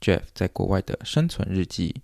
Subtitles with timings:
[0.00, 2.02] Jeff 在国外的生存日记。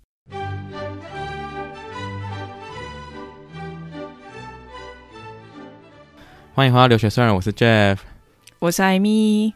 [6.53, 7.97] 欢迎回到留学虽人，我是 Jeff，
[8.59, 9.53] 我是艾米，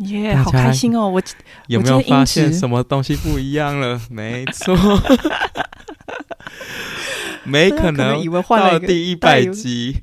[0.00, 1.08] 耶、yeah，好开心哦！
[1.08, 1.22] 我
[1.66, 4.00] 有没有发现什么东西不一样了？
[4.10, 4.76] 没错。
[7.42, 9.96] 没可能，以为换了第一百集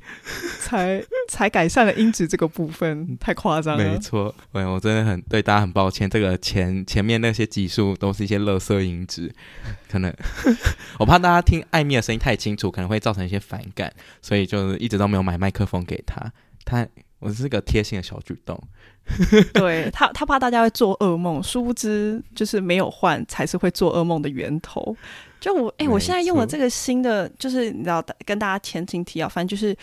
[0.60, 3.82] 才才改善了音质这个部分，太夸张了。
[3.82, 9.32] 没错，喂，我真的很对大家很抱歉，这个前前面那些集数都是一些垃圾音质，
[9.88, 10.12] 可能
[10.98, 13.90] 我怕大家听艾米的声音太清楚，可能会造成一些反感，
[14.20, 16.32] 所以就一直都没有买麦克风给他。
[16.64, 16.86] 他，
[17.18, 18.60] 我是个贴心的小举动。
[19.54, 24.96] 对 他，他怕大家会做噩梦，殊不知就是没有换才是会做噩梦的源头。
[25.40, 29.74] 就我哎、欸，我现在用了这个新的，就是你知道，跟大家前情提要，反正就是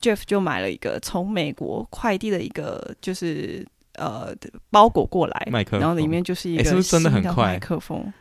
[0.00, 4.34] Jeff 就买了一个从美国快递的一个，就是呃
[4.70, 8.12] 包裹过来，麦克风，然后里面就是一个新的麦克风，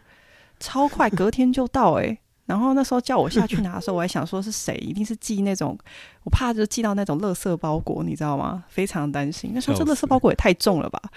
[0.60, 2.20] 超快，隔天就到哎、欸。
[2.46, 5.78] 然后那时候叫我下去拿的时候，我还想说是谁，一定是寄那种，
[6.24, 8.64] 我怕就寄到那种垃圾包裹，你知道吗？
[8.70, 9.52] 非常担心。
[9.54, 11.02] 那时候这垃圾包裹也太重了吧？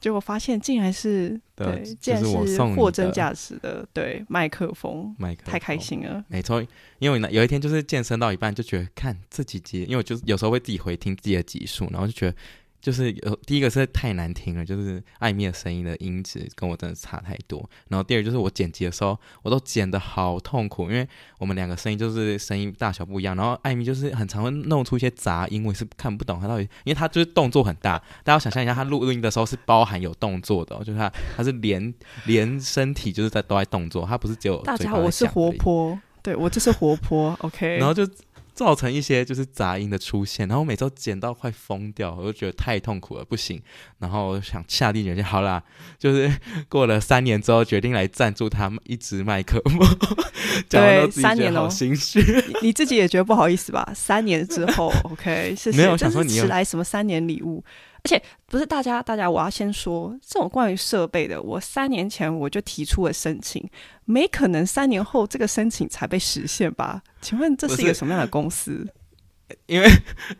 [0.00, 6.22] 结果发现竟然是对，竟然是货真价实的对麦克风，麦克风太开心了。
[6.28, 6.62] 没错，
[6.98, 12.36] 因为有一天就是健身到一半就觉得看这几集，因为我就是有时候会自己回听自己的集数，然后就觉得。
[12.84, 17.66] 就是有第一个是太难听了，就是艾米的声音的音质跟我真的差太多。
[17.88, 21.08] 然后第二就是我剪辑的时候，我都剪得好痛苦，因为
[21.38, 23.34] 我们两个声音就是声音大小不一样。
[23.34, 27.96] 然后艾米就是很常会弄出一些杂音，我也是看不懂他到底，因为他就是动作很大。
[28.22, 31.94] 大家想象一下，他录录音的时候是包含有动作的，就是他他是连
[32.26, 34.60] 连身体就是在都在动作，他不是只有。
[34.62, 37.78] 大家好，我是活泼，对我就是活泼，OK。
[37.78, 38.06] 然后就。
[38.54, 43.60] 造成一些就是杂音的出现，然后我每周剪到快疯掉，我就觉得太痛苦了，不行。
[43.98, 45.62] 然后想下定决心，好啦，
[45.98, 46.32] 就是
[46.68, 49.78] 过了三年之后，决定来赞助他们一支麦克风。
[50.70, 52.22] 对，三年了，心虚。
[52.62, 53.90] 你自己也觉得不好意思吧？
[53.94, 57.64] 三年之后，OK，谢谢没有想说你迟来什么三年礼物。
[58.04, 63.66] 而且不是大家，大家我要先说，这种关于设备的，我三年前我就提出了申请，
[64.04, 67.02] 没可能三年后这个申请才被实现吧？
[67.22, 68.86] 请问这是一个什么样的公司？
[69.64, 69.88] 因为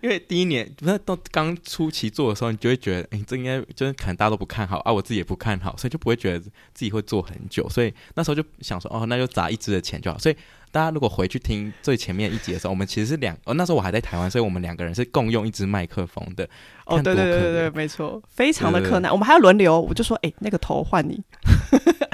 [0.02, 10.36] 因为第一年不是到刚初期做的时候，你就会觉得，哎，这应该就是可能大家都不看好啊，我自己也不看好，所以就不会觉得自己会做很久，所以那时候就想说，哦，那就砸一支的钱就好，所以。
[10.74, 16.44] 大家如果回去听最前面一集的时候，我们其实是两哦，那时候我还在台湾，所以我们两个人是共用一支麦克风的。
[16.84, 19.12] 哦，对对对对对，没错，非常的困难。
[19.12, 21.22] 我们还要轮流，我就说，哎、欸，那个头换你，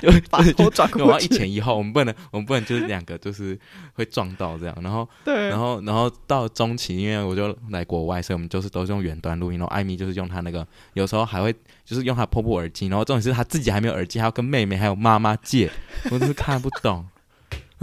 [0.03, 3.59] 就 把头转过去，我要一前一后，我们不能，我们不能就是两个就是
[3.95, 4.77] 会撞到这样。
[4.83, 9.59] 然后，对，然后，然后到中期，因为我就来国外，所以我们就是都是用远端录音。
[9.59, 11.51] 然后艾米就是用他那个，有时候还会
[11.87, 12.89] 就是用他破布耳机。
[12.89, 15.71] 然后重点是他自己还没有耳机，还要跟妹妹还有妈妈借，
[16.11, 17.07] 我真是看不懂。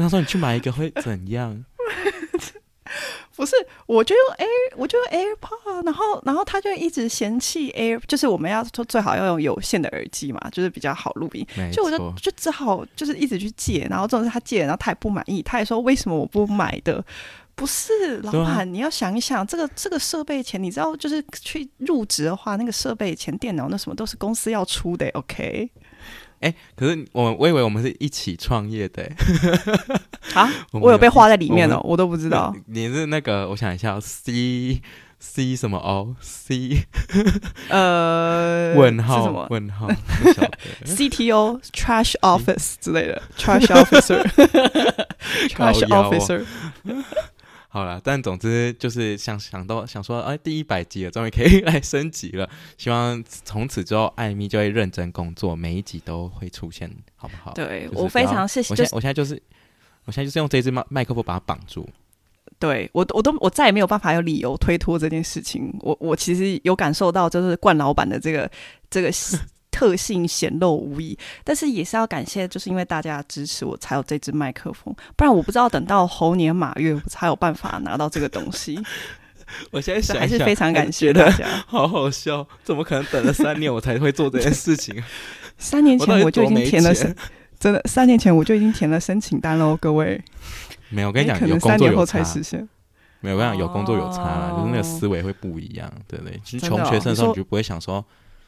[0.04, 1.66] 他说：“你去买一个会怎样？
[3.36, 11.46] 不是，我就用 Air，我就用 AirPod，然后，然后他就一直嫌弃 Air，就是我们要说最好要用有线的耳机嘛，就是比较好录音。
[11.72, 17.04] 就我就就只好就是一直去借，然后这种是他借，然后他也不满意，他也说为什么我不买的？
[17.54, 25.70] 不是老板，你要想一想，这个这个设备钱，你知道，就是去入职的话，那个设备钱、电脑那什么都是公司要出的，OK。”
[26.40, 29.10] 哎、欸，可是我我以为我们是一起创业的，
[30.36, 32.54] 啊，我有被画在里面哦，我，我都不知道。
[32.68, 34.80] 你是那个，我想一下，C
[35.20, 36.86] C 什么 O C，
[37.70, 39.48] 呃，问号什么？
[39.50, 39.90] 问号，
[40.86, 46.46] C T O Trash Office 之类的，Trash Officer，Trash Officer。
[47.78, 52.50] 好了，但总之就是想想到想说，哎，第一百集了，终于可以来升级了。
[52.76, 57.54] 希望从此之后，艾米就会认真工作，每一集都会出现，好不好？
[57.54, 58.74] 对、就是、我非常谢谢。
[58.74, 59.40] 我现在我现在就是，
[60.06, 61.88] 我现在就是用这支麦麦克风把它绑住。
[62.58, 65.72] 对我，我都我再也没有办法有理由推脱这件事情。
[65.82, 68.50] 我我其实有感受到，就是冠老板的这个
[68.90, 69.12] 这个
[69.78, 71.18] 特性显露无遗。
[71.44, 74.96] 但是也是要感谢，就是因为大家的支持，我才有这支麦克风。
[75.16, 78.80] 不然我不知道等到猴年马月，我才有办法拿到这个东西。
[79.72, 85.02] 我现在想，想还是非常感谢大家， 好好笑，怎么可能等了三年我才会做这件事情？
[85.58, 87.16] 三年前我就已经填了申，
[87.60, 90.22] 真的三年前我就已经填了申请单喽，各位。
[90.90, 92.68] 没有，我跟你讲，可能三年后才实现。
[93.20, 96.40] 没有，我跟你讲，有工作有差啦，就是那个思维会不一样，对不对？
[96.44, 98.06] 其实穷学生的时候，你就不会想说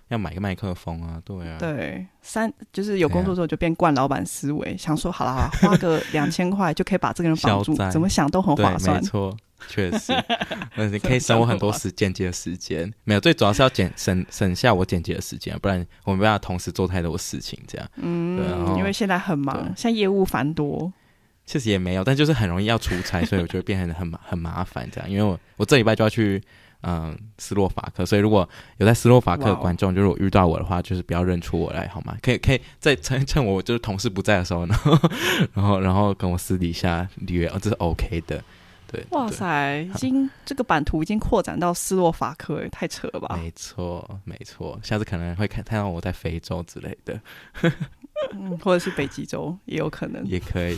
[0.10, 1.58] 要买个麦克风啊，对啊。
[1.60, 8.98] 对，三就是有工作之后就变惯老板思维，想说好了好，花个 两千块就可以把这个人绑住，怎么想都很划算。
[8.98, 9.36] 没错，
[9.68, 10.14] 确实，
[10.76, 12.92] 嗯，你可以省我很多时剪辑的时间。
[13.04, 17.88] 没有，最主要是要减省省下我剪辑的时间，不然我没办法同时做太多事情，这样。
[17.96, 20.92] 嗯，因为现在很忙，现在业务繁多。
[21.46, 25.10] 确实也没有，但就是很容易要出差，所以我觉得变成很麻很麻烦这样。
[25.10, 26.40] 因为我我这礼拜就要去
[26.84, 28.48] 嗯斯洛伐克，所以如果
[28.78, 32.16] 有在斯洛伐克的观众就是我遇到我的话，就是不要认出我来好吗？
[32.22, 34.76] 可以可以在 趁趁我就是同事不在的时候呢，
[35.54, 38.44] 然后然后跟我私底下约，哦，这是 OK 的。
[38.92, 43.38] 对，哇塞， 已经这个版图已经扩展到斯洛伐克，太扯了吧？
[43.40, 47.22] 没错没错，下次可能会看看到我在非洲之类的，
[48.34, 50.76] 嗯，或者是北极洲也有可能，也可以。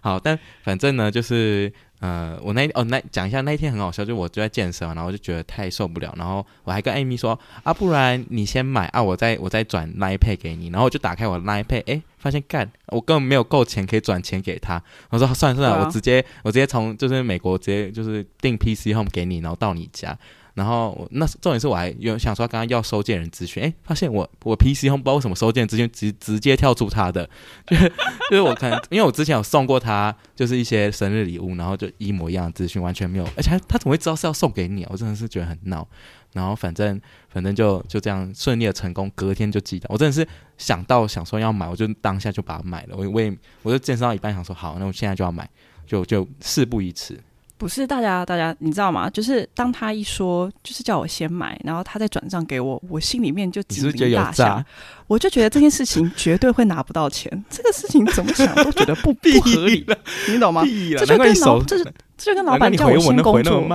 [0.00, 1.72] 好，但反正呢，就是
[2.04, 20.18] 呃，我那哦那讲一下那一天很好笑，就我就在健身，然后我就觉得太受不了，然后我还跟艾米说啊，不然你先买啊，我再我再转 Line Pay 给你，然后我就打开我的 Line Pay，哎，发现干，我根本没有够钱可以转钱给他，我说算了算了，啊、我直接我直接从就是美国直接就是订 PC Home 给你，然后到你家。
[20.54, 27.28] 然后那重点是我还有想说刚刚要收件人资讯，哎，发现我我 PC 上不知道为什么收件资讯直直接跳出他的，
[27.66, 27.92] 就是
[28.30, 34.86] 就是我可能因为我之前有送过他就是一些生日礼物，然后就一模一样的资讯完全没有，而且他，他怎么会知道是要送给你？
[34.88, 35.86] 我真的是觉得很闹。
[36.32, 39.86] 然后反正反正就就这样顺利的成功，隔天就寄到。
[39.88, 40.26] 我真的是
[40.58, 42.96] 想到想说要买，我就当下就把它买了。
[42.96, 45.48] 我我也我就健身到一半想说好，那我现在就要买，
[45.86, 47.20] 就就事不宜迟。
[47.64, 49.08] 不是大家，大家你知道吗？
[49.08, 54.62] 就是当他一说，就是叫我先买，然后他再转账给我，我心里面就警铃大响，
[55.06, 57.42] 我就觉得这件事情绝对会拿不到钱。
[57.48, 59.82] 这个事情怎么想都觉得不不合理，
[60.28, 60.62] 你懂吗？
[60.98, 61.84] 这就跟老这是
[62.18, 63.66] 这就跟老板叫我先工作，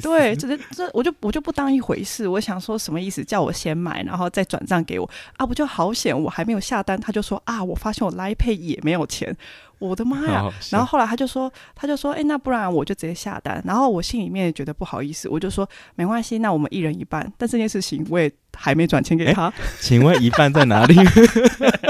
[0.00, 2.28] 对，这这我就我就不当一回事。
[2.28, 3.24] 我想说什么意思？
[3.24, 5.44] 叫我先买，然后再转账给我啊？
[5.44, 6.16] 不就好险？
[6.16, 9.36] 我还没有下单，他就说啊，我发现我 Line Pay 也没有钱。
[9.78, 10.50] 我的妈呀！
[10.70, 13.62] 然后后来他就说，他就说，哎，那不然我就直接下单。
[13.66, 17.30] 然后我心里面也觉得不好意思，我就说没关系，那我们一人一半。
[17.36, 19.52] 但这件事情我也还没转钱给他。
[19.80, 20.94] 请问一半在哪里？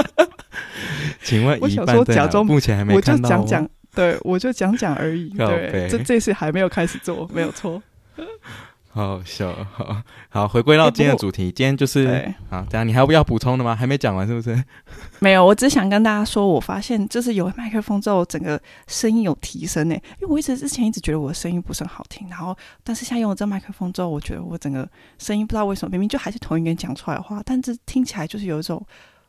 [1.23, 2.43] 请问一半在哪？
[2.43, 3.29] 目前还没看到。
[3.29, 5.29] 我就讲讲，对，我就讲讲而已。
[5.29, 7.81] 对，这这事还没有开始做，没有错。
[8.97, 13.75] 好好笑，好好回归到今天的主题，今天就是对好，这样你还有要补充的吗？
[13.75, 14.63] 还没讲完是不是？
[15.21, 19.93] 没有，我只想跟大家说，我发现就是有麦克风之后，整个声音有提升呢。
[19.93, 24.89] 因为我一直之前一直觉得我的声音不是很好听，然后但是现在用了这麦克风之后，我觉得我整个
[25.19, 28.83] 声音不知道为什么，明明就还是同一个人讲出来的话，但是听起来就是有一种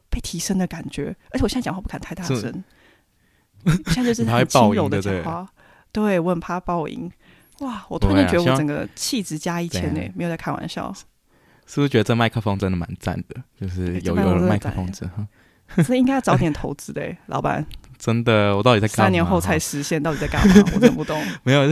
[0.09, 1.15] 被提升的感觉。
[1.31, 2.65] 而且我现在讲话不敢太大声，
[3.93, 5.47] 现在就是很轻柔的讲话，
[5.93, 7.13] 对，对我很怕爆音。
[7.61, 7.85] 哇！
[7.89, 10.93] 我突然觉得我整个气质加一千呢，没有在开玩笑。
[11.67, 13.43] 是不是觉得这麦克风真的蛮赞的？
[13.61, 17.65] 就是有有了麦克风之后，这应该要早点投资的， 老板。
[17.99, 19.05] 真的，我到底在干嘛？
[19.05, 20.55] 三年后才实现，到底在干嘛？
[20.73, 21.21] 我真不懂。
[21.43, 21.69] 没有，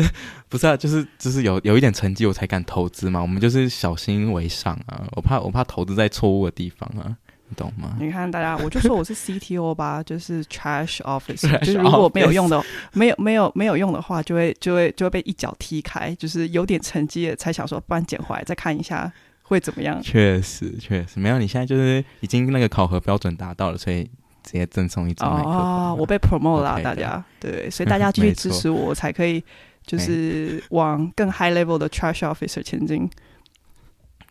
[0.49, 3.23] 不是啊，就是就是有有一点成绩，我才敢投资嘛。
[3.23, 7.17] 我们就是小心为上啊，我怕我怕投资在错误的地方啊。
[7.49, 7.97] 你懂吗？
[8.01, 12.61] 你看，大家，我就说我是 CTO 吧，就是 Trash Office，就是如果没有用的，
[12.93, 16.13] 没有没有没有用的话，就会就会就会被一脚踢开。
[16.17, 19.13] 就是有点成绩了才想说，不然捡回来再看一下
[19.43, 20.03] 会怎么样。
[20.03, 24.03] 确实确实没有，你现在就是已经那个考核标准达到了，所以
[24.43, 25.53] 直接赠送一支麦克风。
[25.53, 29.41] 哦，我被 promote 了，大家对，所以大家继续支持我，我才可以
[29.87, 33.09] 就是往更 high level 的 Trash Officer 前进。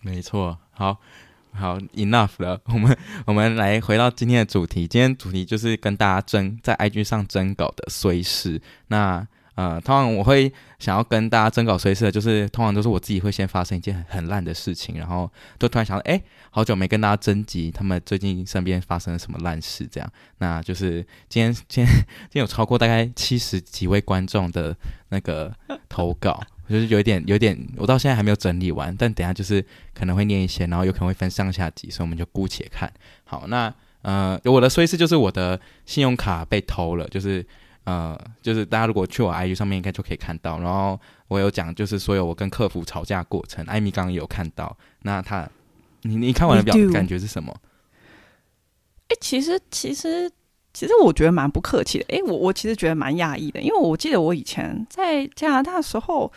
[0.02, 0.98] 没错，好。
[1.56, 2.60] 好，enough 了。
[2.66, 4.86] 我们我们来回到今天的主题。
[4.86, 8.62] 今天主题就是跟大家争在 IG 上征稿的衰事。
[8.88, 16.22] 那呃，通常我会想要跟大家征稿衰事的，就是通常都是我自己会先发生一件很烂的事情，然后都突然想到，哎，
[16.52, 19.88] 好久没跟大家征集，他们最近身边发生了什么烂事？
[19.88, 24.76] 这样，那就是今天今天今天有超过大概七十几位观众的
[25.08, 25.54] 那个
[25.88, 26.44] 投稿。
[26.70, 32.92] 就是有一点，有点，我到现在还没有整理完，但等下就是可能会念一些，然后有可能会分上下集，所以我们就姑且看。
[33.24, 37.46] 好，那呃，我的衰事就是我的信用卡被偷了，就是
[37.86, 40.60] 呃，就是大家如果去我 IG 上面，应该就可以看到。
[40.60, 44.78] 然后我有讲，就是所有我跟客服吵架过程，艾米刚刚有看到。
[45.02, 45.50] 那他，
[46.04, 47.56] 你你看完的表感觉是什么？
[49.08, 50.32] 哎、其实其实
[50.74, 52.06] 其实我觉得蛮不客气的。
[52.10, 56.32] 哎、我我其实觉得蛮讶异的，因为我记得我以前在加拿大的时候，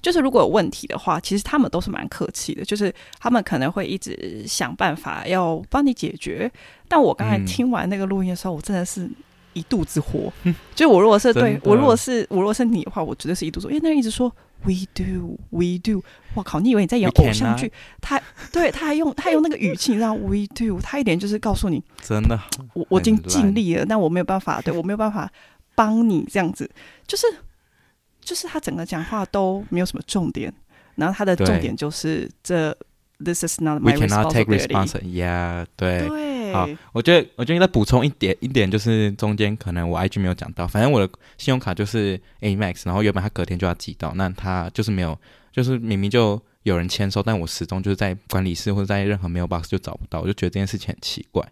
[0.00, 6.50] 就是如果有问题的话，其实他们都是蛮客气的，就是他们可能会一直想办法要帮你解决。
[6.88, 9.08] 但我刚才听完那个录音的时候，嗯、我真的是。
[9.54, 10.32] 一肚子火，
[10.72, 14.30] 就我如果是对我如果是我如果是你的话，我绝对是一肚子火，因为那人一直说
[14.62, 16.00] we do we do，
[16.34, 17.72] 我靠，你以为你在演偶像剧？
[18.00, 22.38] 他对他还用他还用那个语气，让 we do，他一点就是告诉你，真的，
[22.74, 25.28] 我我已经尽力了，但我没有办法，对我没有办法
[25.74, 26.70] 帮你这样子，
[27.08, 27.26] 就是
[28.20, 30.52] 就是他整个讲话都没有什么重点，
[30.96, 32.76] 然后他的重点就是这
[33.24, 36.06] this is not my responsibility，yeah，对。
[36.08, 41.06] 对好，我觉得，我觉得再补充一点，一点就是中间可能我 IG 没有讲到，反正我的
[41.36, 45.18] 信用卡就是 Amex，然后原本他隔天就要寄到，那他就是没有，
[45.52, 51.46] 就是明明就有人签收，但我始终就是在管理室或者在任何 mailbox 就找不到，我就觉得这件事情很奇怪。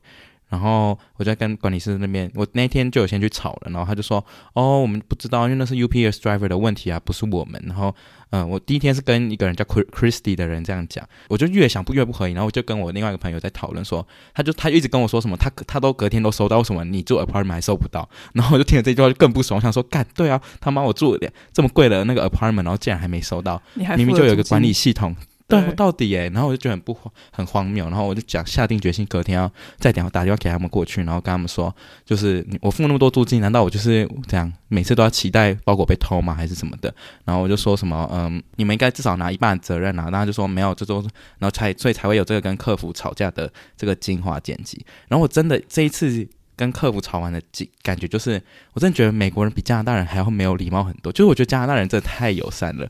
[0.48, 4.24] 然后我就在跟管理室那边，我那天就有先去吵了，然后他就说
[4.54, 7.92] ：“哦，我们不知道，因为那是 UPS driver 的问题啊，不是我们。”然后，
[8.30, 18.08] 嗯、呃，我第一天是跟一个人叫 Christy 的人这样讲，我就越想不越不合理，然后我就跟我另外一个朋友在讨论说，他就他就一直跟我说什么，他他都隔天都收到，为什么你住 apartment 还收不到？
[18.32, 25.16] 然后我就听了这句话就更不爽，我想说干对啊，他妈我住了点这么贵的那个 apartment，然后竟然还没收到，明明就有一个管理系统。
[25.48, 26.96] 对，到底诶，然后我就觉得很不
[27.30, 31.72] 很荒谬，然后我就讲下定决心，隔天要再打打电话给他们过去，然后跟他们说，
[32.04, 36.34] 就是我付那么多租金，难道我就是这样每次都要期待包裹被偷吗？
[36.34, 36.92] 还是什么的？
[37.24, 40.08] 然后我就说什么，嗯，你们应该至少拿一半责任啊。
[40.10, 41.00] 然后就说没有，这都，
[41.38, 44.84] 然后才所以才会有这个跟客服吵架的这个精华剪辑。
[45.06, 46.26] 然后我真的这一次
[46.56, 47.40] 跟客服吵完的
[47.82, 51.12] 感觉就是，我真的觉得美国人比加拿大人还要没有礼貌很多。
[51.12, 52.88] 就是我觉得加拿大人真的太友善了，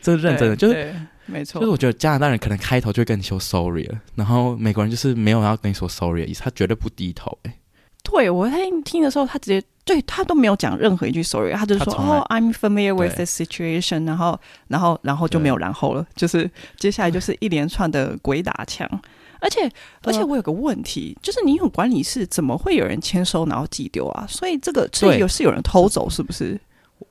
[0.00, 0.94] 这认真的就是。
[1.26, 7.38] 没错，就是我觉得加拿大人可能开头就会跟你说 sorry 了，然后美国人就是没有要跟你说 sorry 的意思，他绝对不低头。
[7.44, 7.58] 哎，
[8.02, 18.86] 对我在听的时候，他直接对他都没有讲任何一句 sorry，他就说哦、oh,，I'm familiar with this situation，然后然后然后就没有然后了，就是接下来就是一连串的鬼打墙。
[19.40, 19.66] 而且
[20.02, 24.26] 而且我有个问题，就是你有管理室，怎么会有人签收然后寄丢啊？
[24.28, 26.60] 所以这个这有是有人偷走是不是？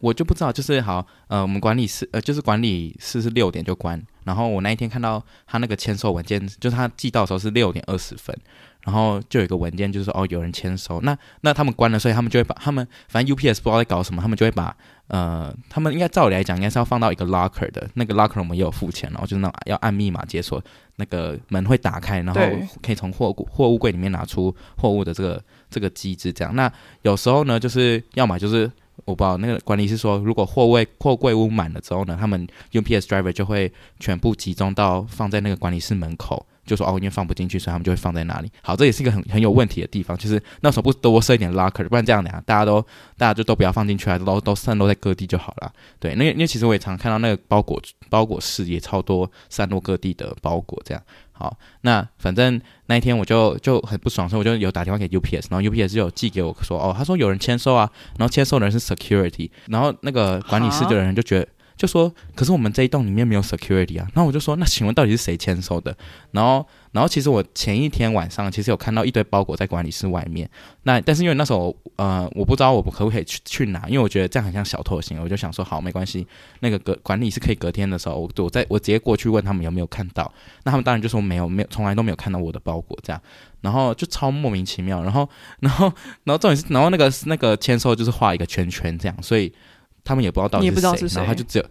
[0.04, 8.38] 我就不知道，就是好，呃，我们管理室，呃，就是管理室是六点就关，然后我那一天看到他那个签收文件，就是他寄到的时候是六点二十分，
[8.82, 14.76] 然后就有一个文件，就是说哦，有人签收，那那他们关了，所以他们就会把他们，反正 UPS 不知道在搞什么，他们就会把，
[15.08, 20.62] 呃，他们应该照理来讲，应该是要放到一个 locker 的，那个 locker 我们也有付钱，然后就是那种要按密码解锁，
[20.98, 22.42] 那个门会打开，然后
[22.82, 26.54] 可以从货货物柜里面拿出货物的这个这个机制，这样。
[26.54, 26.70] 那
[27.04, 28.70] 有时候呢，就是要么就是。
[29.06, 38.52] 我不知道那个管理是说，如果货位货柜屋满了之后呢，他们 UPS driver 就会全部集中到放在那个管理室门口，就说哦，因为放不进去，所以他们就会放在那里。
[38.62, 42.82] 好，这也是一个很很有问题的地方，就是那时候不多设一点 locker，不然这样的大家都
[43.18, 45.72] 大家就都不要放进去啊，都都散落在各地就好了。
[46.00, 51.04] 对，那因为其实我也常看到那个包裹包裹室也超多散落各地的包裹这样。
[51.34, 61.48] 好，那反正那一天我就就很不爽，所以我就有打电话给 UPS，然后 UPS 就有寄给我说，哦，他说有人签收啊，然后签收的人是 security，然后那个管理室的人就觉得。
[61.76, 64.08] 就说，可是我们这一栋里面没有 security 啊。
[64.14, 65.96] 那我就说，那请问到底是谁签收的？
[66.32, 70.50] 然后，然后其实我前一天晚上其实有看到一堆包裹在管理室外面。
[70.84, 75.24] 那但是因为那时候呃，我不知道我可不可以去去拿，因为我觉得这样很像小偷行为。
[75.24, 76.26] 我就想说，好，没关系，
[76.60, 80.32] 那个隔管理是可以隔天的时候，我我在我直接过去问他们有没有看到。
[80.64, 83.22] 那他们当然就说没有，没有，从来都没有看到我的包裹这样。
[83.62, 85.02] 然后就超莫名其妙。
[85.04, 85.28] 然后，
[85.60, 85.92] 然后，
[86.24, 89.52] 然后重点是，然后那个那个签收就是画一个圈圈这样，所以。
[90.04, 91.66] 他们也不知道到底是谁，然后他就只有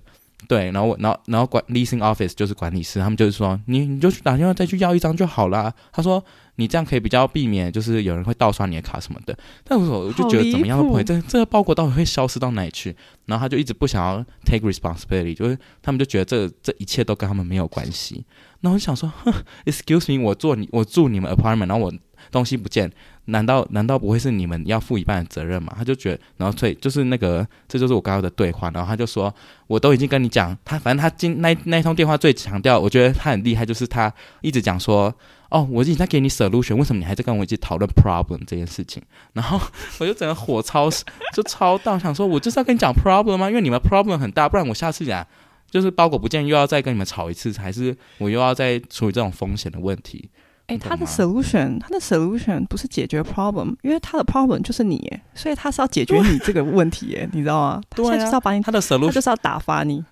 [0.48, 5.72] 对，然后我，然后然后管 leasing office 就是管理师，他们就是说，你你就去打电话再去要一张就好啦。
[5.92, 6.22] 他说
[6.56, 9.38] 你这样可以比较避免，就是有人会盗刷你的卡什么的。
[9.62, 12.94] 但我我就觉得怎么样都不会，这这个包裹到底会消失到哪里去？
[13.26, 18.24] 然后他就一直不想要 take responsibility，就是他们就觉得这这一切都跟他们没有关系。
[18.60, 19.32] 然后我就想说哼
[19.64, 21.92] ，excuse me，我住你我住你们 apartment，然后我
[22.32, 22.90] 东西不见。
[23.26, 25.72] 难道难道不会是你们要负一半的责任吗？
[25.76, 28.70] 他就觉得，然后所以就是那个，这就是我刚刚的对话。
[28.70, 29.32] 然后他就说，
[29.68, 35.14] 我都已经跟你讲，他反正他今那那一通电话最强调，我觉得他很厉害，就是他一直讲说，
[35.50, 39.02] 哦，我已经在给你 solution，为什么你还在跟我一起讨论 problem 这件事情？
[39.34, 39.60] 然后
[40.00, 40.90] 我就整个火超
[41.32, 43.48] 就超到，想说我就是要跟你讲 problem 吗？
[43.48, 45.24] 因为你们 problem 很大，不然我下次讲
[45.70, 50.28] 就是包裹不见又要再跟你们吵一次，还是我又要再处理这种风险的问题？
[50.72, 57.82] 哎，他的 solution，他的 solution 不是解决 problem，因为他的 problem 就是你，所以他是要解决你这个问题，耶，你知道吗？
[57.94, 60.04] 对啊，他就是要把你，他的 solution 就是要打发你。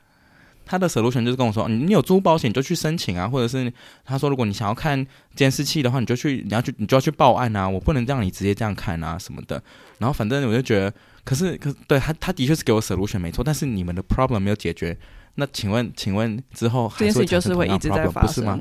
[0.67, 3.73] 他的 solution 就是跟我说，你你有租保险你就去申请啊，或者是
[4.05, 9.61] 他说如果你想要看监视器的话，你就去你要去你就要去报案啊，我不能让你直接这样看啊什么的。
[9.99, 10.93] 然后反正我就觉得，
[11.25, 14.97] 可是可是对他他的确是给我 solution 没错，但是你们的 problem 没有解决。
[15.35, 18.61] 那请问请问之后还是会就是会一直在发生，不是吗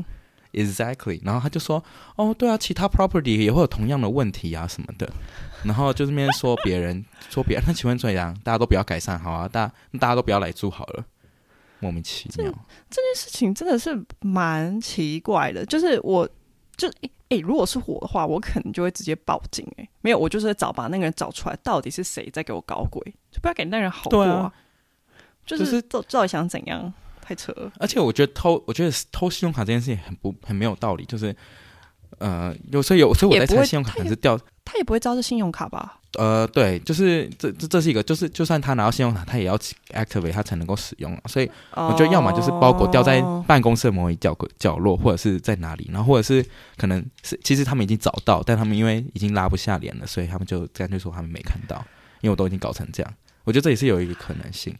[0.53, 1.19] ？Exactly。
[1.23, 1.83] 然后他就说，
[2.15, 5.09] 哦对啊，其他 property 也会有同样的问题啊什么的。
[5.63, 8.33] 然后就这边说别人 说别人，那请问怎样？
[8.43, 11.05] 大家都不要改善好啊，大家大家都不要来住好了。
[11.79, 12.51] 莫名其妙，
[12.89, 15.65] 这，这件事情真的是蛮奇怪的。
[15.65, 16.27] 就是我，
[16.75, 19.65] 就诶诶，如果是我的话，我可能就会直接报警。
[19.77, 23.01] 诶，没有，我就是找把那个人找出来，到底是谁在给我搞鬼，
[23.31, 24.41] 就不要给那人好过啊。
[24.41, 24.53] 啊
[25.45, 26.93] 就是到到底想怎样？
[27.29, 27.71] 太扯了。
[27.79, 31.05] 而且我觉得偷，我觉得偷信用卡这件事情很不很没有道理。
[31.05, 31.35] 就是
[32.17, 35.99] 呃，有时候有，所以我在猜信用卡可能是掉，他也不会知道是信用卡吧？
[36.17, 39.55] 呃，对，就是这这这是一个，就是就算他拿到信用卡，他也要
[39.93, 41.15] activate 他才能够使用。
[41.27, 46.43] 所以我觉得，要么就是包裹掉在办公室的某一角角落，或者是在哪里，然后或者是
[46.77, 51.77] 可能是其实他们已经找到，但他们因为已经拉不下脸了，所以他们就干脆说他们没看到，
[52.21, 53.13] 因为我都已经搞成这样。
[53.43, 54.75] 我觉得这也是有一个可能性。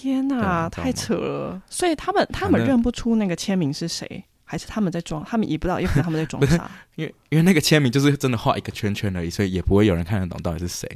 [0.00, 1.62] 天哪，太扯了！
[1.68, 4.24] 所以他们他们认不出那个签名是谁。
[4.42, 6.68] 还是他们在装，他们也不知道，因为他们在装 傻。
[6.96, 10.90] 因为因为那个签名就是真的画一个圈圈而已，所以也不会有人看得懂到底是谁。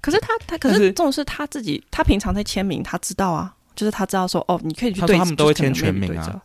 [0.00, 5.08] 可是他他可是这种是他自己，他平常在签名，他知道啊，就是他知道说哦，你可以去对。
[5.08, 6.40] 他说他们都会签全名啊。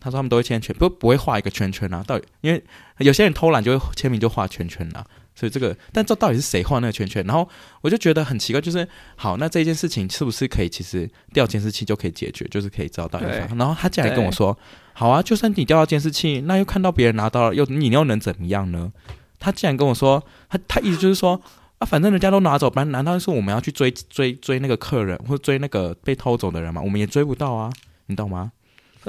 [0.00, 2.02] 他说他们都会签全，不不会画一个圈圈啊。
[2.04, 2.60] 到底因为
[2.98, 5.06] 有些人偷懒就会签名就画圈圈啊。
[5.36, 7.22] 所以这个，但这到底是谁画那个圈圈？
[7.26, 7.46] 然后
[7.82, 13.26] 我就觉得很奇怪，就是好，那这件事情是不是可以其实调监视器就可以解决，就是可以知道到底。
[13.56, 14.56] 然后他竟然跟我说，
[14.94, 18.90] 好啊，就算你调到监视器，那又看到别人拿到了，又你又能怎么样呢？
[19.38, 21.38] 他竟然跟我说，他他意思就是说
[21.78, 26.80] 啊，反正人家都拿走，不然难道是我们要去追追追那个客人，或追那个被偷走的人吗？
[26.80, 27.70] 我们也追不到啊，
[28.06, 28.52] 你懂吗？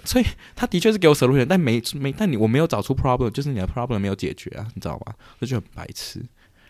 [0.06, 0.26] 所以
[0.56, 5.14] 他的确是给我 solution，但没没，但你我没有找出 problem，就是你的 problem 没有解决啊，你知道吗？
[5.40, 6.24] 这就很白痴。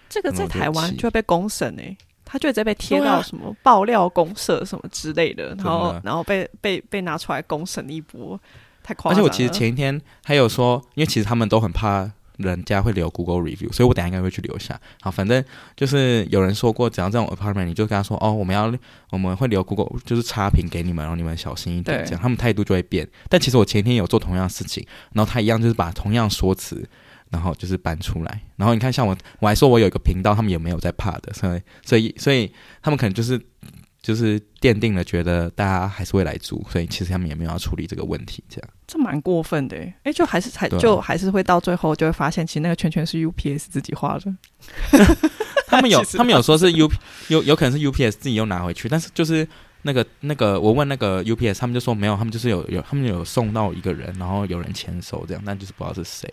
[0.10, 8.40] 这个在台湾就会被公审诶，他就会直接被贴到什么爆料公社什么之类的，然后然后被被被拿出来公审一波，
[8.84, 9.22] 太夸张了。
[9.22, 12.12] 而且我其实前一天还有说，因为其实他们都很怕。
[12.38, 14.80] 人家会留 Google review，所以我等下应该会去留下。
[15.02, 15.44] 好，反正
[15.76, 18.74] 就是有人说过，只要这种 apartment，你就跟他说哦，我们要
[19.10, 23.08] 我们会留 Google，就是差评给你们，然后你们小心一点，这样他们态度就会变。
[23.30, 26.88] 但其实我前天有做同样的事情，然后他一样就是把同样说辞，
[27.30, 28.42] 然后就是搬出来。
[28.56, 33.42] 然后你看，像我我还说我有一个频道，他们也没有在怕的，所以所以所以他们可能就是。
[34.00, 38.70] 就是奠定了，觉得大家还是会来租，所以其实他们也没有要处理这个问题，这样。
[38.88, 44.34] 这蛮过分的，哎、欸，就还是还、啊、就还是会到最后就会发现，其实那个圈圈是 UPS 自己画的。
[45.68, 46.90] 他们有他们有说是 U
[47.28, 49.46] 有有可能是 UPS 自己又拿回去，但是就是
[49.82, 56.32] 那个那个我问那个 UPS，他们就说没有，他们就是有有他们有送到一个人，然后有人签收这样，但就是不知道是谁，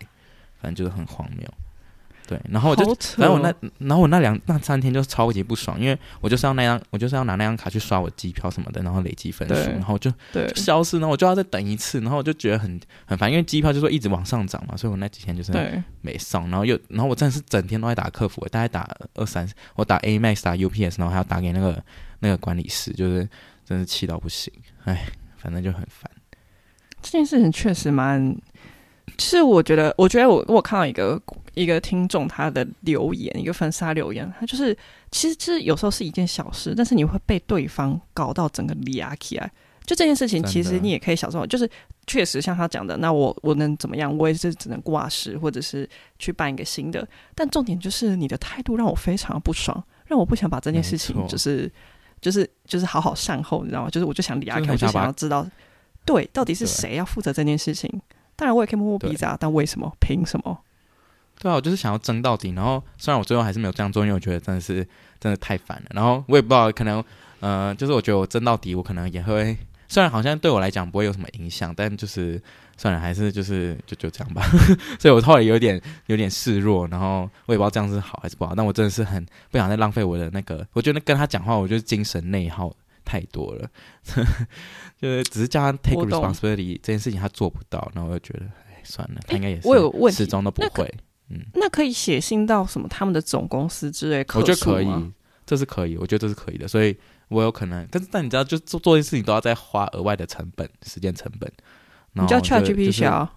[0.62, 1.52] 反正就是很荒谬。
[2.26, 2.84] 对，然后我就，
[3.18, 10.10] 然后我那，然后我那两那三天就超级不爽，因为我就是要那张，我就是要拿那张卡去刷我机票什么的，然后累积分数，然后就
[10.54, 15.52] 消失，然后我就要再等一次，然后我就觉得很很烦，因为机票就说一直往上涨嘛，所以我那几天就是
[16.00, 21.84] 没上，然后又，然后我真的是整天都在打客服，大概打二三，我打 A Max 打 UPS，然后还要打给那个
[22.20, 23.28] 那个管理师，就是
[23.66, 24.50] 真是气到不行，
[24.84, 25.06] 哎，
[25.36, 26.10] 反正就很烦。
[27.02, 28.34] 这件事情确实蛮。
[29.18, 31.20] 其实我觉得，我觉得我我看到一个
[31.54, 34.76] 一个听众他的留言，一个粉丝留言，他就是
[35.10, 39.50] 其实其实有时候是一件小事，但是你会被对方搞到整个压起来。
[39.86, 41.68] 就这件事情，其实你也可以小时候，就是
[42.06, 44.16] 确实像他讲的，那我我能怎么样？
[44.16, 45.86] 我也是只能挂失，或者是
[46.18, 47.06] 去办一个新的。
[47.34, 51.70] 但重点就是你的态度让我非常不爽，让我不想把这件事情就是
[52.22, 53.90] 就是就是好好善后，你知道吗？
[53.90, 55.46] 就是我就想压开，我就想要知道，
[56.06, 58.00] 对，到底是谁要负责这件事情。
[58.36, 59.94] 当然我也可以摸摸鼻子啊，但为什么？
[60.00, 60.58] 凭什么？
[61.40, 62.50] 对啊，我就是想要争到底。
[62.52, 64.86] 然后虽然我最后还是没有这样做，因为我觉得真的是
[65.20, 65.86] 真的太烦了。
[65.90, 67.02] 然后我也不知道，可能
[67.40, 69.56] 呃，就是我觉得我争到底，我可能也会，
[69.88, 72.40] 虽然好像对我来讲不会有什么影响，但就是
[72.76, 74.42] 算了，还是就是就就这样吧。
[74.98, 78.54] 所以我后来有点有点示弱，然后我也不知道这样是好还是不好。
[78.54, 83.68] 但我真的是很不想再浪费我的那个，我觉得跟他讲话，我就是精神内耗太多了。
[85.00, 90.94] 就是只是叫他 take responsibility 这件事情他做不到，然后我就觉得，哎，算了，他应该也是，始终都不会。
[91.28, 95.12] 嗯，那可以写信到什么他们的总公司之类，我觉得可以，
[95.46, 96.68] 这是可以，我觉得这是可以的。
[96.68, 96.96] 所以
[97.28, 101.50] 我有可能，但是但你知道，就做做一些事情都要再花额外的成本、时间成本。
[102.12, 103.32] 你叫 ChatGPT 啊？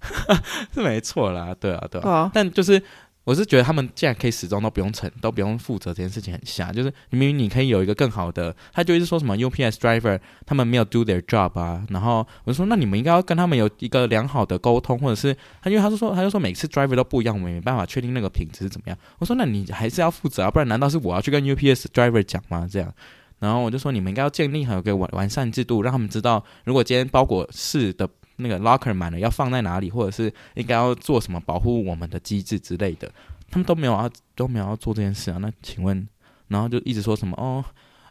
[0.74, 2.82] 是没错啦，对啊，对啊，对啊但就是。
[3.26, 18.96] 我是觉得他们既然可以始终都不用承都不用负责这件事情很瞎，就是明明你可以有一个更好的，他就一直说什么 UPS driver 他们没有 do their job 啊，然后我说那你们应该要跟他们有一个良好的沟通，或者是他因为他就说他就说每次 driver 都不一样，我们也没办法确定那个品质是怎么样。
[19.18, 22.68] 我说那你还是要负责啊，不然难道是我要去跟 UPS driver 讲吗？
[22.70, 22.94] 这样，
[23.40, 28.08] 然后我就说你们应该要建立好一个完完善制度，让他们知道如果今天包裹是的。
[28.36, 33.10] 那个 locker 满了要放在哪里，或者是应该要做什么保护我们的机制之类的，
[33.50, 35.38] 他们都没有要都没有要做这件事啊。
[35.40, 36.06] 那请问，
[36.48, 37.64] 然后就一直说什么哦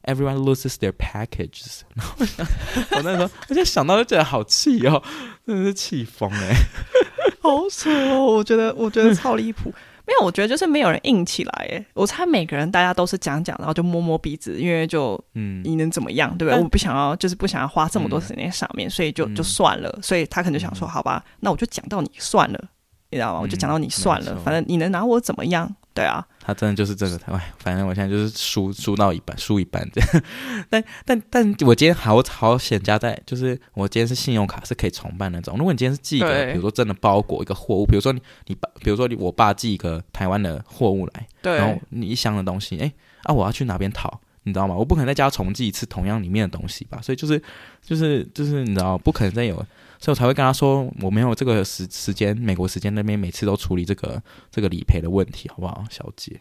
[0.03, 1.81] ，everyone loses their packages。
[1.95, 2.47] 然后我想，
[2.91, 5.01] 我那时候我就想到就觉得好气哦，
[5.45, 6.55] 真的是气疯哎，
[7.41, 9.73] 好扯哦，我觉得我觉得超离谱。
[10.07, 11.67] 没有，我觉得就是没有人硬起来。
[11.71, 16.61] 哎，我猜每个人大家都是讲讲，然后就摸摸鼻子，因为就嗯，你能怎么样，对不对？
[16.61, 19.99] 我不想要，就是不想要花这么多时间上面，嗯、所以就就算了。
[20.01, 22.59] 所以他可能就想说，好吧，那我就讲到你算了，
[23.09, 23.39] 你知道吗？
[23.41, 25.73] 我就讲到你算了，反正你能拿我怎么样？
[25.93, 30.23] 对啊，他真的就是这个，哎，反正我现在就是输输到一半，输一半这样。
[30.69, 35.57] 但但但我今天好好险加在，就是我今天是信用卡是可以重办那种。
[35.57, 44.21] 如果你今天是寄一个，比如说真的包裹一个货物，比如说你你爸，比如说你我爸寄一个台湾的货物来，对，然后你一箱的东西，哎啊，我要去哪边讨？
[44.43, 44.75] 你知道吗？
[44.75, 46.99] 我不可能在家重寄一次同样里面的东西吧？
[47.01, 47.41] 所以就是
[47.81, 49.65] 就是就是你知道，不可能再有。
[50.05, 56.39] 所以我才会跟他说，我没有这个时时间，美国时间那边每次都处理这个这个理赔的问题，好不好，小姐？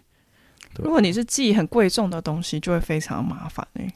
[0.77, 3.95] 如果你是寄很贵重的东西，就会非常麻烦哎、欸。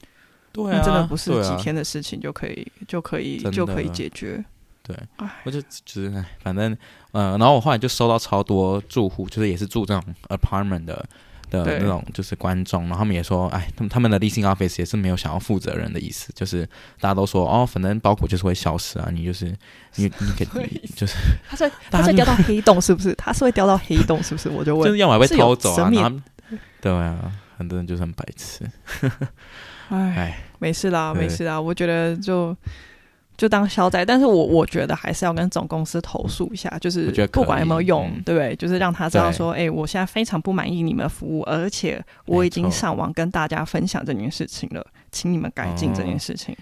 [0.52, 4.42] 对啊，真的不是几天的事情就可以、啊、就可以就可以，解决。
[4.82, 4.96] 对，
[5.44, 5.68] 我就就
[6.00, 6.74] 是反正
[7.12, 11.06] 呃，然后我后来就收到超多住户，就是也是住这种 apartment 的。
[11.50, 16.66] 的那种就是观众，然后他们也说，哎，他们他们的 leasing office 也是没有想要负责任的意思，就是
[17.00, 19.46] 大家都说，哦，反正包裹就是会消失啊，你就是
[19.96, 21.14] 你你可以 就是
[21.48, 23.14] 他是他是掉到黑洞是不是？
[23.14, 24.48] 他是会掉到黑洞是不是？
[24.48, 26.20] 我就问，就是要么被偷走啊，然后
[26.80, 28.64] 对啊，很多人就是很白痴，
[29.88, 32.56] 哎，没事啦，没事啦，我觉得就。
[33.38, 38.56] 就当消灾，但是我我觉得还是要跟总公司投诉一下，就是不管有没有用，对不对？
[38.56, 46.52] 就是让他知道说，哎，我现在非常不满意你们的服务，而且我已经上网跟大家分享这件事情了，请你们改进这件事情。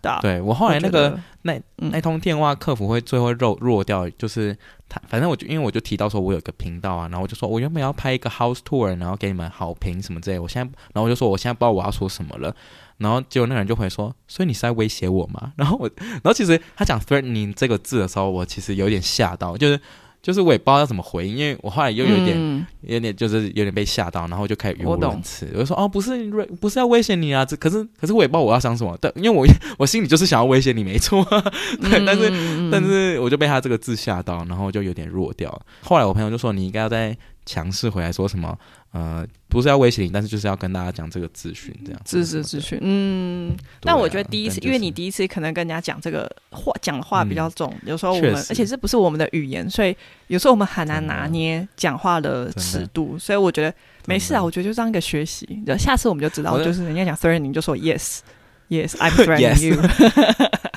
[0.00, 4.56] 对，对我后来那个那那通电话客服会最后弱弱掉，就是
[4.88, 12.54] 他反正我就因为我就提到说我有个频道啊，然后我就说我原本要拍一个 house tour，然后给你们好评什么之类，我现在然后我就说我现在不知道我要说什么了。
[13.00, 19.80] 然后结果那个人就回说：“所以你是在威胁我吗？” 然后我，然后其实他讲 “threatening” 这个字的时候，我其实有点吓到，就是
[20.22, 29.46] 就是我也不知道要怎么回应，因为我后来又有点、嗯、有点就是有点被吓到，然后就开始语无伦次，我，就说：“哦，不是不是要威胁你啊，这可是可是我也不知道我要想什么，但因为我
[29.78, 31.24] 我心里就是想要威胁你，没错，
[31.80, 35.50] 对，嗯、但是但是我就被他这个字吓到，然后就有点弱掉。
[35.82, 37.16] 后来我朋友就说：“你应该要再
[37.50, 38.56] 强势回来说什么？”
[38.92, 42.76] 呃，不是要威胁你，但是就是要跟大家讲这个资讯，这样自知资讯。
[42.82, 53.72] 嗯，但我觉得第一次，因为你第一次可能跟人家讲这个话，讲的话比较重，有时候我们，而且这不是我们的语言，所以有时候我们很难拿捏讲话的尺度，所以我觉得
[54.06, 59.80] 没事啊，我觉得就当一个学习，下次我们就知道，就是人家讲 threatening 就说 yes，yes，I'm threatening you。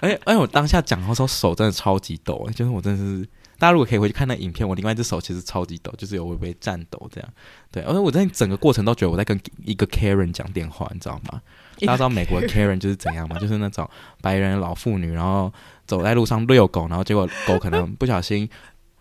[0.01, 3.27] 而 且，而且我当下讲的时候手真的超级抖，就是我真的是。
[3.63, 7.29] 大家如果可以回去看那影片，我另外一只手其实超级抖，就是有微微颤抖这样。
[7.71, 11.41] 对，而且我在整个过程都觉得我在跟一个 Karen 讲电话，你知道吗？
[11.79, 13.39] 大家知道美国的 Karen 就是怎样吗？
[13.39, 13.89] 就是那种
[14.21, 15.49] 白人老妇女，然后
[15.87, 18.49] 走在路上遛狗，然后结果狗可能不小心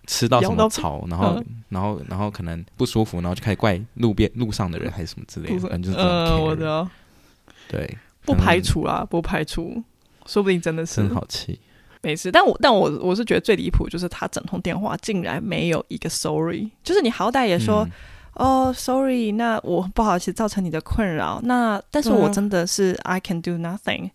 [0.07, 6.41] 吃到什么草，然后然后然后可能不舒服，然后就开始怪路边路上的人还是什么之类的，嗯，就是这种 Karen。
[6.41, 6.89] 我知道。
[7.67, 9.83] 对，不排除啊，不排除，
[10.25, 10.99] 说不定真的是。
[10.99, 11.59] 真好气。
[12.05, 17.93] 没事，但我但我我是觉得最离谱就是他整通电话竟然没有一个 sorry，就是你好歹也说、嗯、
[18.35, 24.11] 哦 sorry，那我不好意思造成你的困扰，那但是我真的是、啊、I can do nothing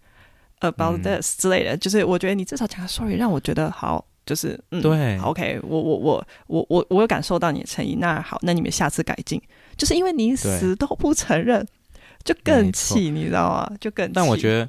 [0.60, 9.42] about this、嗯、之类的，就是我觉得你至少讲个 sorry 让我觉得好，就是嗯对，OK，我我我我我我有感受到你的诚意，那好，那你们下次改进，
[9.78, 11.66] 就是因为你死都不承认，
[12.26, 13.72] 就更气，你知道吗？
[13.80, 14.12] 就更气。
[14.14, 14.68] 但我觉得。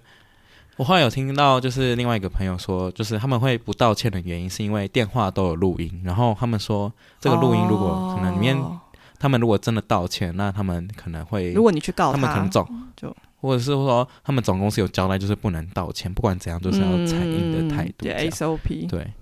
[0.78, 8.80] 我后来有听到，就是另外一个朋友说，就是他们会不道歉的原因，是因为电话都有录音，然后他们说，这个录音如果可能里面，哦、
[9.18, 12.64] 他们如果真的道歉，那他们可能会，如果你去告他，他们可能总
[12.96, 19.12] 就，或者是说他们总公司有交代，就是不能道歉，不管怎样，就是要采硬的态度，对 SOP，对，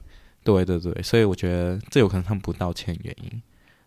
[0.45, 3.43] 对对对，所以我觉得这有可能他们不道歉原因。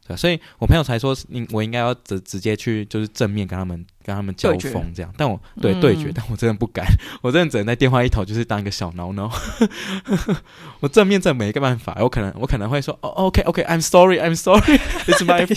[0.10, 5.13] 对，所以我朋友才说，你我应该要直直接去，就是正面跟他们跟他们交锋这样。
[5.15, 6.84] 但我对对决，但我真的不敢，
[7.22, 9.32] 我真的只能在电话一头就是当一个小孬孬。
[10.82, 15.45] 我正面真没个办法，我可能我可能会说，哦，OK OK，I'm sorry，I'm sorry，It's my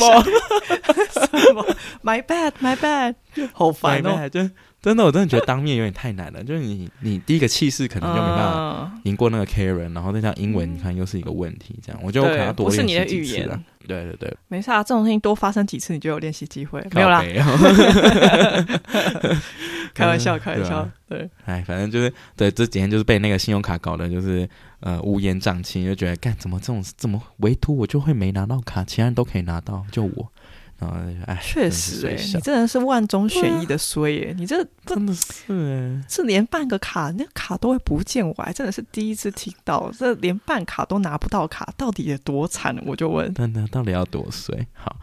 [2.05, 3.15] fault，My bad，My bad，
[3.55, 4.51] 好烦哦，就。
[4.83, 6.43] 真的，我真的觉得当面有点太难了。
[6.43, 8.72] 就是你，你第一个气势可能就没办法
[9.05, 11.79] 赢过那个 Karen，然后再加英文，你看又是一个问题。
[11.85, 13.61] 这样，我觉得我可能要多练习几次了。
[13.87, 16.81] 对对对，没事啊，这种事情多发生几次，你就有练习机会。
[16.93, 17.21] 没有啦，
[19.93, 20.89] 开玩笑，开玩笑。
[21.09, 24.49] 对，哎，反正就是对这几天就是被那个信用卡搞的，就是
[24.81, 30.33] 呃乌烟瘴气，就觉得干怎么这种怎么唯独我就会没拿到卡，其他人都可以拿到，就我。
[31.27, 34.35] 哎，确实哎，你真的是万中选一的衰耶！
[34.37, 42.77] 你这 真的是哎，是连办个卡，那卡都会不见，我还真的是第一次听到，这连办卡都拿不到卡，到底有多惨？
[42.87, 44.67] 我就问，那那到底要多衰？
[44.75, 44.97] 好。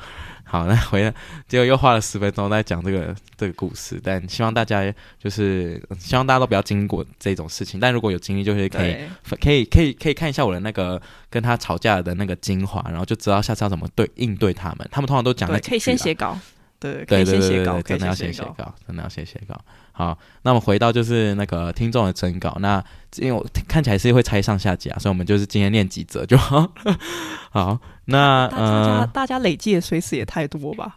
[0.51, 1.13] 好，那回来，
[1.47, 8.97] 结果又花了十分钟在讲这个这个故事，但希望大家就是希望大家都不要经历过这种事情，但如果有经历，就是可以
[9.39, 14.89] 可以可以可以看一下我的那个跟他吵架的那个精华，然后就知道下次要怎么对应对他们。
[14.91, 16.35] 他们通常都讲的可以先写稿，
[16.79, 19.59] 对对对对对，真的要先写稿，真的要先写稿。
[19.91, 22.81] 好，那我们回到就是那个听众的征稿，那
[23.17, 26.71] 因为我看起来是会拆上下集啊，所以我们就是今天念几则就好。
[27.51, 30.95] 好，那大家、呃、大家累计的随时也太多吧？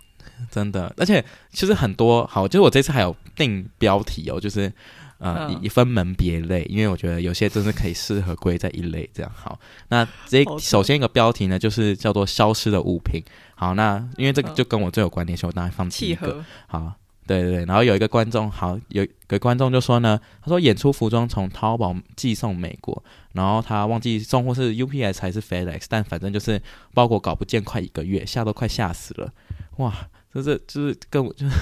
[0.51, 4.73] 真的，而且其实很多好，就是我这次还有定标题哦，就是
[5.19, 9.33] 呃、嗯、以分门别类，因为我觉得有些真的可以适合归在一类这样。
[9.35, 13.21] 好，那这首先一个标题呢，就是叫做消失的物品。
[13.63, 16.45] 好，那因为这个就跟我最有关联，所以我当然放弃一个。
[16.67, 16.95] 好。
[17.25, 23.01] 对对对，然后有一个观众，好，有一个观众就说呢，他说演出服装从淘宝寄送美国，
[23.33, 26.61] 然后他忘记送货是 UPS 还是 FedEx，但反正就是
[26.93, 29.33] 包裹搞不见快一个月，吓都快吓死了，
[29.77, 29.95] 哇，
[30.35, 31.55] 就是就是跟我就是，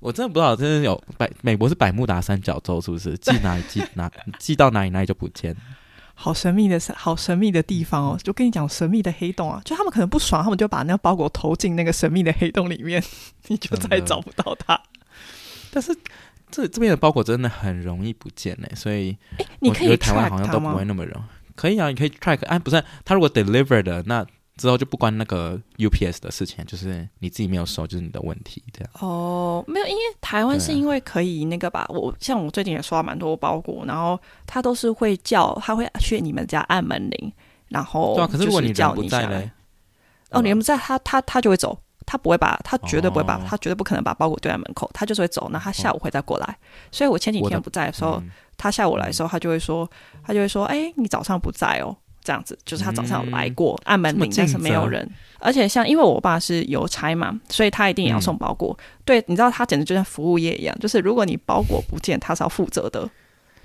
[0.00, 3.18] 我真的不知道，真的有百美国是百慕达三角洲是不是？
[3.18, 5.56] 寄哪里寄哪寄到哪里哪里就不见。
[6.22, 8.18] 好神秘的，好神秘的地方哦！
[8.22, 13.02] 就跟你讲神秘的黑洞啊，就他们可能不爽，他们就把那个包裹投进那个神秘的黑洞里面，
[13.48, 14.80] 你就再也找不到它。
[15.72, 15.92] 但是
[16.48, 21.24] 这这边的包裹真的很容易不见呢，所以哎，你可以台湾好像都不会那么容易。
[21.56, 24.24] 可以啊，你可以 track，哎，不是，他如果 deliver 的那。
[24.62, 28.90] 之后就不关那个 UPS 的事情，就是你自己没有收，就是你的问题，这样。
[29.00, 37.32] 哦，没有，因为台湾是因为可以那个吧，我像我最近也刷蛮多包裹，然后他都是会叫，他会去你们家按门铃，
[37.70, 39.50] 然后对啊，可是如果你人不在嘞，
[40.30, 46.56] 哦，你人不在，他他他就会走，他不会把，他绝对不会把，他绝对不可能把包裹丢在门口，他就是会走，那他下午会再过来。
[46.92, 48.22] 所以我前几天不在的时候，
[48.56, 49.90] 他下午来的时候，他就会说，
[50.22, 51.96] 他就会说，哎，你早上不在哦。
[52.22, 55.08] 这样子，就是他早上有来过、嗯、按门铃，但是没有人。
[55.38, 58.76] 而且像因为我爸是邮差嘛，所以他一定也要送包裹。
[58.78, 63.08] 嗯、对，你知道他简直就像服务业一样，就是如果你包裹不见，他是要负责的。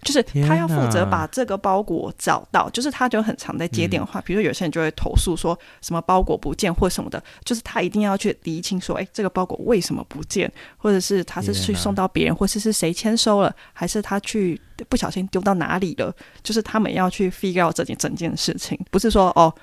[0.07, 19.53] 就是他要负责把这个包裹找到，就是他就很常在接电话，比如说有些人就会投诉说什么包裹不见或什么的，就是他一定要去厘清说，哎，这个包裹为什么不见，或者是他是去送到别人，或是是谁签收了，还是他去不小心丢到哪里了，就是他们要去 figure out 这件整件事情，不是说哦，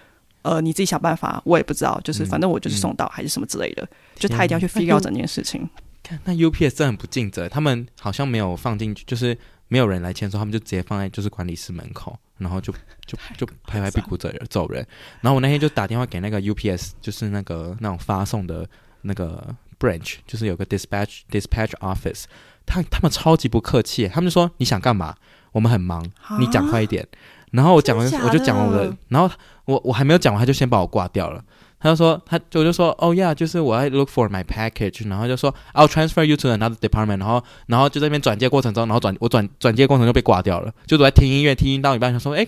[0.43, 5.67] 呃，你自己想办法，我也不知道，就是反正我就是送到还是什么之类的，就他一定要去 figure out 整件事情。
[6.03, 9.39] 看那 UPS 真的很不尽责，他们好像没有放进去，就是。
[9.69, 12.73] 没有人来签收，他们就直接放在就是管理室门口，然后就
[13.07, 14.87] 就就拍拍屁股走人走人。
[15.21, 18.69] 然后我那天就打电话给那个 UPS，就是那个那种发送的
[19.03, 22.25] 那个 branch，就是有个 dispatch dispatch office，
[22.67, 25.17] 他他们超级不客气，他们就说你想干嘛？
[25.53, 26.05] 我们很忙，
[26.39, 27.07] 你讲快一点。
[27.53, 29.33] 然后我讲完我就讲完我的，然后
[29.67, 31.45] 我我还没有讲完，他就先把我挂掉了。
[31.85, 42.47] 他就说，他就我就说，哦呀，就是我要 look for my package，然后就说，I'll transfer you to another department，然后，然后就在那边转接过程中，然后转我转转接过程就被挂掉了，就我在听音乐，听音到一半，想说，哎，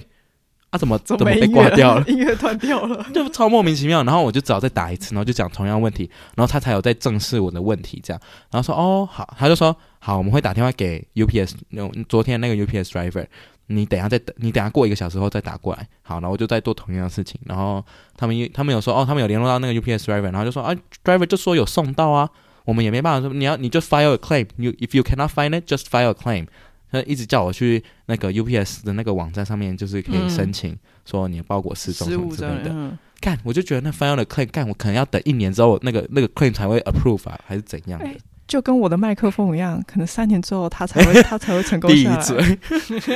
[0.70, 2.04] 啊怎么怎么被挂掉了？
[2.08, 4.02] 音乐断掉了， 就超莫名其妙。
[4.04, 8.20] 然后我就只好再打一次，然后就讲同样问题，然后他才有在正视我的问题，这样，
[8.50, 13.26] 然后说，哦好，他就说，好，我们会打电话给 UPS，那昨天那个 UPS driver。
[13.68, 17.40] 你等下再等，你等下过一个小时后再打过来，好，然后我就再做同样的事情。
[17.44, 17.84] 然后
[18.16, 20.74] 他们他们有说哦，他们有联络到那个 UPS driver，然后就说啊
[21.04, 22.28] ，driver 就说有送到啊，
[22.64, 26.46] 我们也没办法说你要你就 file a claim，you if you cannot find it just file a claim。
[26.88, 32.96] 他一直叫我去那个 UPS 的那个网站上面，就是可以申请说你的包裹失踪什么之类的。
[33.20, 38.08] 干、嗯，我就觉得那 file a claim，干我可能要等一年之后那个那个 claim 才会 approve 啊，还是怎样的？
[38.46, 42.16] 就跟我的麦克风一样，可能三年之后他才会 他才会成功下来。
[42.16, 42.58] 闭嘴。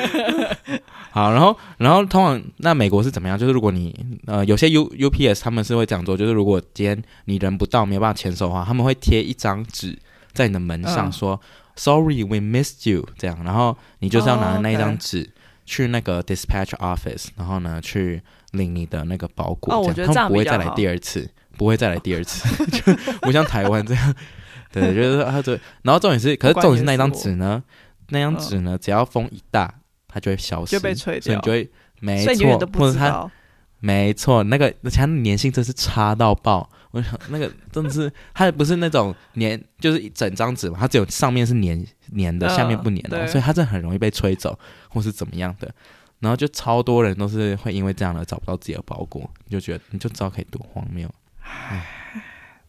[1.12, 3.38] 好，然后然后通常那美国是怎么样？
[3.38, 3.94] 就是如果你
[4.26, 9.98] 呃有些 U UPS 他们是会这样做，就是如果今天你人不到没有办法签收的话，他们会贴一张纸
[10.32, 15.28] 在你的门上说、嗯、Sorry we missed you 这样，然后你就是要拿着那一张纸
[15.66, 19.74] 去那个 dispatch office，然后呢去领你的那个包裹。
[19.74, 24.14] 哦，我觉得这样他们不会再来第二次，不会再来第二次，就不像台湾这样。
[24.72, 27.62] 对，就是他这，然后重点是，可是重点是那张纸呢？
[28.10, 28.78] 那张纸呢？
[28.78, 29.72] 只要风一大，
[30.08, 33.30] 它就会消失，就被吹掉，所以就会没错，或者它
[33.80, 36.68] 没错，那个而且它粘性真是差到爆。
[36.92, 41.84] 我想那个真的是，它不是那种粘，就是一整张纸嘛，它只有上面是粘
[42.16, 45.72] 粘的，下面不粘的，所以它真的很容易被吹走，或是怎么样的。
[46.18, 51.08] 然后就超多人都是会因为这样的找不到自己的包裹，你就觉得你就知道可以多荒谬。
[51.42, 51.86] 唉。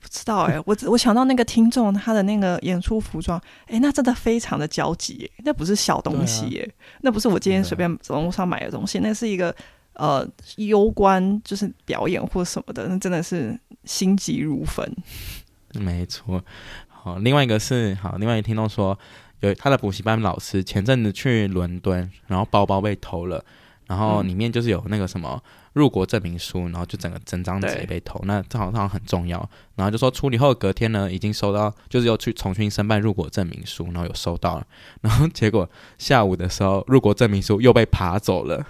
[0.01, 6.69] 不知道哎、欸，我我想到那个听众他的那个演出服装，哎、欸，那真的非常的焦急，那不是小东西耶、
[7.01, 9.55] 那不是我今天随便网络上买的东西，那是一个
[9.93, 14.91] 呃攸关就是表演或什么的，那真的是心急如焚。
[15.79, 16.43] 没错，
[16.89, 18.97] 好，另外一个是好，另外一个听众说，
[19.41, 23.45] 有他的补习班老师前阵子去伦敦，然后包包被偷了，
[23.91, 25.41] 然后里面就是有那个什么。
[25.73, 29.39] 入国证明书，然后就整个整张纸被偷，那这好像很重要。
[29.75, 34.67] 然后就说处理后隔天呢，已经收到，就是又去重新申办入国证明书，然后有收到了。
[34.99, 38.65] 然后结果下午的时候，入国证明书又被爬走了。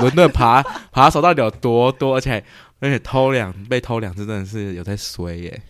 [0.00, 2.16] 伦敦爬爬手到底有多多？
[2.16, 2.44] 而且
[2.80, 5.62] 而且偷两被偷两次，真的是有在衰耶！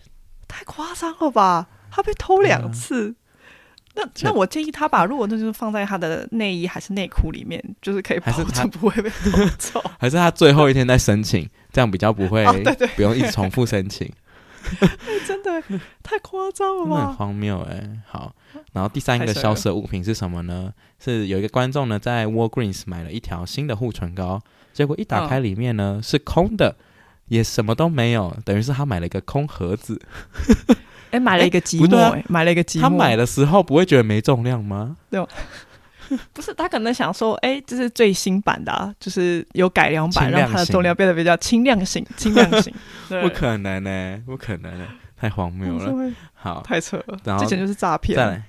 [0.47, 1.67] 太夸张了吧？
[1.91, 3.09] 他被偷两次。
[3.09, 3.15] 嗯
[3.93, 9.83] 那那我建议他把，如果那就是放在他的内衣还是内裤里面，就是可以保证不会被 偷走。
[9.99, 14.11] 还是他最后一天再申请，这样比较不会， 对对，不用一直重复申请。
[15.27, 15.61] 真的
[16.03, 17.07] 太夸张了吧？
[17.07, 17.89] 很荒谬哎。
[18.07, 18.33] 好，
[18.73, 20.71] 然后第三个消失的物品是什么呢？
[20.99, 24.39] 是有一个观众呢在 Walgreens 买了一条新的护唇膏，
[24.71, 26.75] 结果一打开里面呢是空的，
[27.27, 29.99] 也什么都没有，等于是他买了一个空盒子。
[31.11, 32.83] 哎，买了一个积木，哎，买了一个积木。
[32.83, 34.97] 他买的时候不会觉得没重量吗？
[35.09, 35.25] 对，
[36.33, 42.73] 不是，他可能想说，哎，这是最新版的，啊，就是有改良版，让它的重量变得比较轻量型， 轻量型。
[43.21, 46.13] 不可能呢，不可能呢，太荒谬了。
[46.33, 48.17] 好，太扯了，然后之前就是诈骗。
[48.17, 48.43] 再来，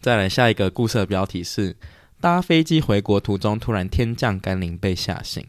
[0.00, 1.76] 再来，下一个故事的标题是：
[2.20, 5.44] 搭飞机回国途中，突然天降甘霖，被吓醒。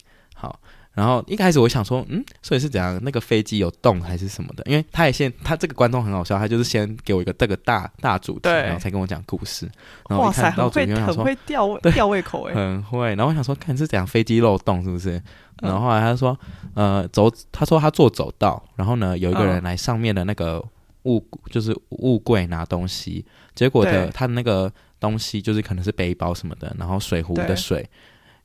[0.95, 1.01] 好。
[1.01, 2.97] 然后一开始我想说，嗯，所以是怎样？
[3.03, 4.63] 那个飞机有洞还是什么的？
[4.65, 9.69] 因为他也先，他这个观众很好笑，他就是先给我一个这个大大主题，然后才跟我讲故事。
[10.10, 13.10] 然后我一看到主题，我想说，很会吊吊胃口哎，很会。
[13.15, 15.21] 然后我想说，看是怎样飞机漏洞是不是？
[15.62, 16.38] 然后后来他说，
[16.73, 20.63] 呃，走，他说他坐走道，然后呢，有一个人来上面的那个
[21.03, 27.89] 物，就是物柜拿东西，结果的他的那个东西就是可能是背包什么的，然后水壶的水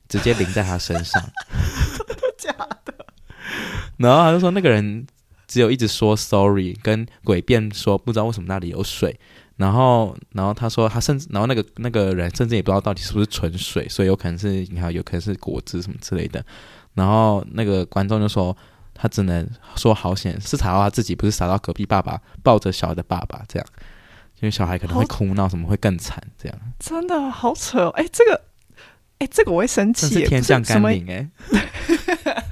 [0.07, 1.21] 直接淋在他身上。
[2.41, 2.51] 假
[2.85, 2.93] 的，
[3.97, 5.05] 然后他就说那个人
[5.47, 9.19] 只有一直说 sorry，跟诡辩说不知道为什么那里有水，
[9.57, 16.43] 然后然后他说他甚至然后那个那个人甚至也不知道到底是不是纯水，所以有可能是你看有可能是果汁什么之类的，
[16.95, 18.55] 然后那个观众就说
[18.93, 23.67] 他只能说好险是查到他自己，不是洒到隔壁爸爸抱着小孩的爸爸这样，
[24.39, 28.41] 因为小孩可能会哭闹什么会更惨这样，真的好扯哦，哎这个。
[29.21, 30.07] 哎，这个我会生气。
[30.07, 31.29] 是天降甘霖哎！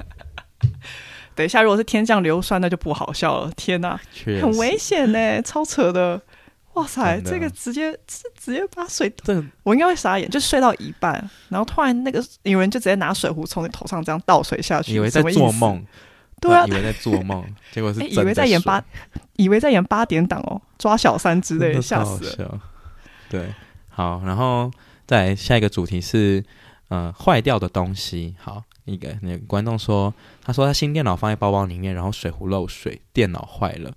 [1.34, 3.52] 等一下，如果是天降硫酸，那就不好笑了。
[3.56, 6.22] 天哪，实很危险呢，超扯的！
[6.74, 11.14] 哇塞，这个直接是直接把水，这我应该会傻眼，就睡到一半，
[11.50, 15.84] 然后突然那个有人就直接拿水壶从你头上这样倒水下去，以为在做梦。
[16.40, 18.80] 对啊，以为在做梦，结果是以为在演八，
[19.38, 22.62] 以为在演八点档哦，抓小三之类的，吓死了。
[23.28, 23.52] 对，
[23.90, 24.72] 好，然后。
[25.10, 26.44] 再来下一个主题是，
[26.90, 28.36] 呃，坏掉的东西。
[28.38, 33.92] 好，一个那个观众说，他说他新电脑放在包包里面，然后水壶漏水，电脑坏了。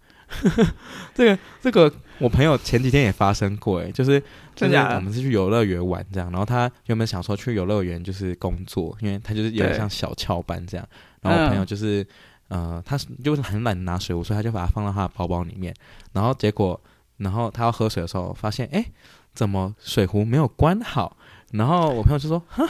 [1.15, 4.19] 这 个这个，我朋友前几天也发生过，诶，就是
[4.57, 10.89] 就是我们是去游乐园玩这样，然后他原本想说去游乐园就是工作，因为他就是有点像小翘班这样。
[11.21, 12.07] 然后我朋友就是，
[12.49, 15.75] 呃，他就是很懒拿水壶，所以他就把它放到他的包包里面。
[16.15, 16.81] 然后结果，
[17.19, 18.87] 然后他要喝水的时候，发现，诶。
[19.35, 21.17] 怎么水壶没有关好？
[21.53, 22.67] 然后我朋友就说：“哈，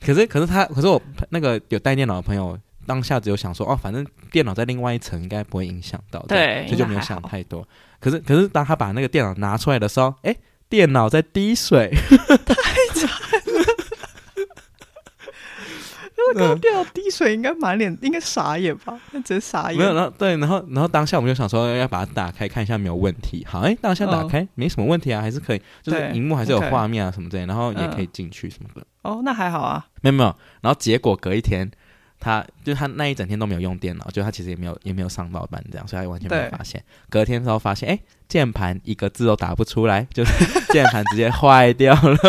[0.00, 7.66] 可是可是他，可是我那个有带电脑的朋友，当下只有想说，哦，反正电脑在另外一层，应该不会影响到，对，所以就没有想太多。
[8.00, 10.34] 可是可是当他把那个电脑拿出来的时候，哎，
[10.68, 11.90] 电脑在滴水，
[12.46, 12.54] 太
[12.94, 13.41] 惨
[16.34, 18.98] 掉滴水，应该满脸应该傻眼吧？
[19.12, 19.78] 那直接傻眼。
[19.78, 23.46] 没有，然后对，然后然后当下我们就想说要把它打开看一下没有问题。
[23.48, 28.84] 好，哎，当下打开、哦、没什么问题啊，还是可以，就是荧幕还是有画面啊什么之类，然后也可以进去什么的。
[29.02, 29.84] 哦，那还好啊。
[30.00, 31.70] 没有没有，然后结果隔一天，
[32.20, 36.82] 他就他那一整天都没有用电脑，就他其实也没有也没有上到班这样，所以他完全没有发现。
[37.10, 40.32] 隔天之后发现，哎，键盘一个字都打不出来，就是
[40.72, 42.16] 键盘直接坏掉了。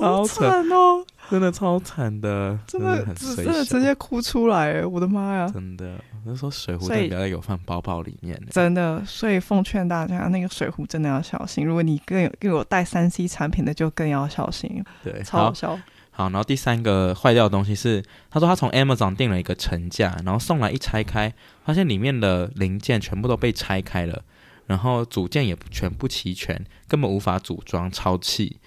[0.00, 5.50] 超惨哦， 真的超惨的，真的很真的直接哭出来，我的妈呀！
[5.52, 8.40] 真的，那时候水壶真的不要有放包包里面。
[8.50, 11.64] 真的，所以奉劝大家，那个水壶真的要小心。
[11.66, 14.84] 如果你更有更有带三 C 产品的，就更要小心。
[15.02, 15.78] 对，超好笑。
[16.10, 18.00] 好，然后第三个坏掉的东西是，
[18.30, 21.32] 他说他从 Amazon 订了一个层架，然后送来一拆开，
[21.64, 24.22] 发现里面的零件全部都被拆开了，
[24.66, 28.60] 然后组件也全部齐全，根本无法组装，超气。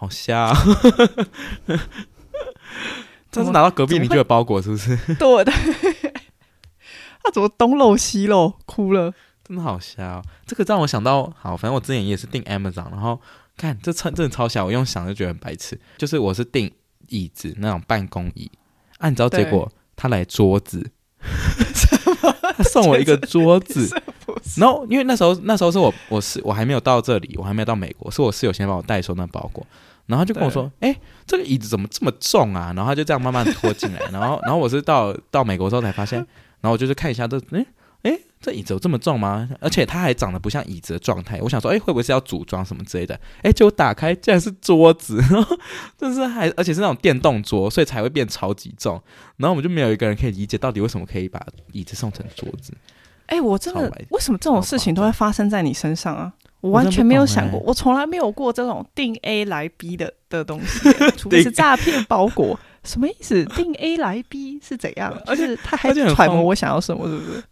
[0.00, 0.56] 好瞎、啊，
[3.30, 4.96] 这是拿到隔壁邻居的包裹是不是？
[5.20, 5.52] 对的，
[7.22, 9.12] 他怎么东漏西漏，哭了，
[9.46, 10.24] 真的好瞎、哦。
[10.46, 13.20] 这个让我想到，好，反正我之前也是订 Amazon，然后
[13.58, 15.78] 看这真的超瞎，我用想就觉得很白痴。
[15.98, 16.72] 就是我是订
[17.08, 18.50] 椅子那种办公椅，
[19.00, 20.90] 按照结果他来桌子，
[22.56, 23.94] 他送我一个桌子。
[24.56, 29.66] 然后因为那时候那时候是我我是我还没有到这里，我还没有到美国，是我室友先帮我代收那包裹。
[30.10, 30.94] 然后他就跟我说：“哎，
[31.24, 34.00] 这个椅子怎么这么重啊？”然后他就这样慢慢拖进来。
[34.10, 36.18] 然后，然后我是到到美国之后才发现。
[36.60, 37.64] 然后我就是看一下这，哎
[38.02, 39.48] 哎，这椅子有这么重吗？
[39.60, 41.38] 而且它还长得不像椅子的状态。
[41.40, 43.18] 我想说，哎，会不会是要组装什么之类的？
[43.42, 45.56] 哎，结果打开竟然是桌子，然后
[45.96, 49.00] 就是还而且是那种电动桌，所以才会变超级重。
[49.36, 51.40] 然后我们就没有一个人可以理解到底为什么可以把
[51.72, 52.74] 椅子送成桌子。
[53.26, 56.32] 哎，我真的为什么这种事情都会发生在你身上啊？
[56.60, 62.58] 我完全没有想过，我从来没有过这种定 A 来 B 的的东西， 除非是诈骗包裹。
[62.84, 63.44] 什么意思？
[63.56, 65.12] 定 A 来 B 是怎样？
[65.26, 67.44] 而且他还揣摩我想要什么，是不是？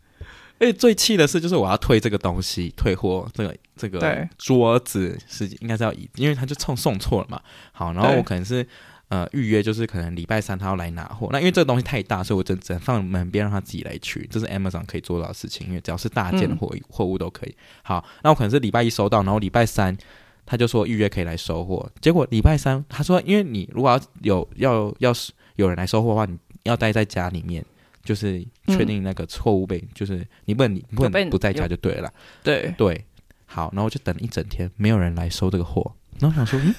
[0.61, 7.41] 而且最气的是，就是我要退这个东西，退货这个这个桌子是应该是要以，因为他就送送错了嘛。
[7.73, 8.67] 好，然后我可能是。
[9.09, 17.55] 呃，预约就是可能礼拜三他要来拿货，那因为这个东西太大，所以我只只能放门边让他自己来取，这是 Amazon 可以做到的事情，因为只要是大件货货物都可以。
[17.83, 19.97] 好，那我可能是礼拜一收到，然后礼拜三
[20.45, 27.65] 他就说预约可以来收货，结果礼拜三他说，因为你如果要有要要是有人来收货的话，你要待在家里面，
[28.05, 32.13] 就是确定那个错误被，就是你不能你不能不在家就对了。
[32.43, 33.03] 对对，
[33.47, 36.75] 好，然后我就等一整天，没有人来收这个货，然后我想说，嗯。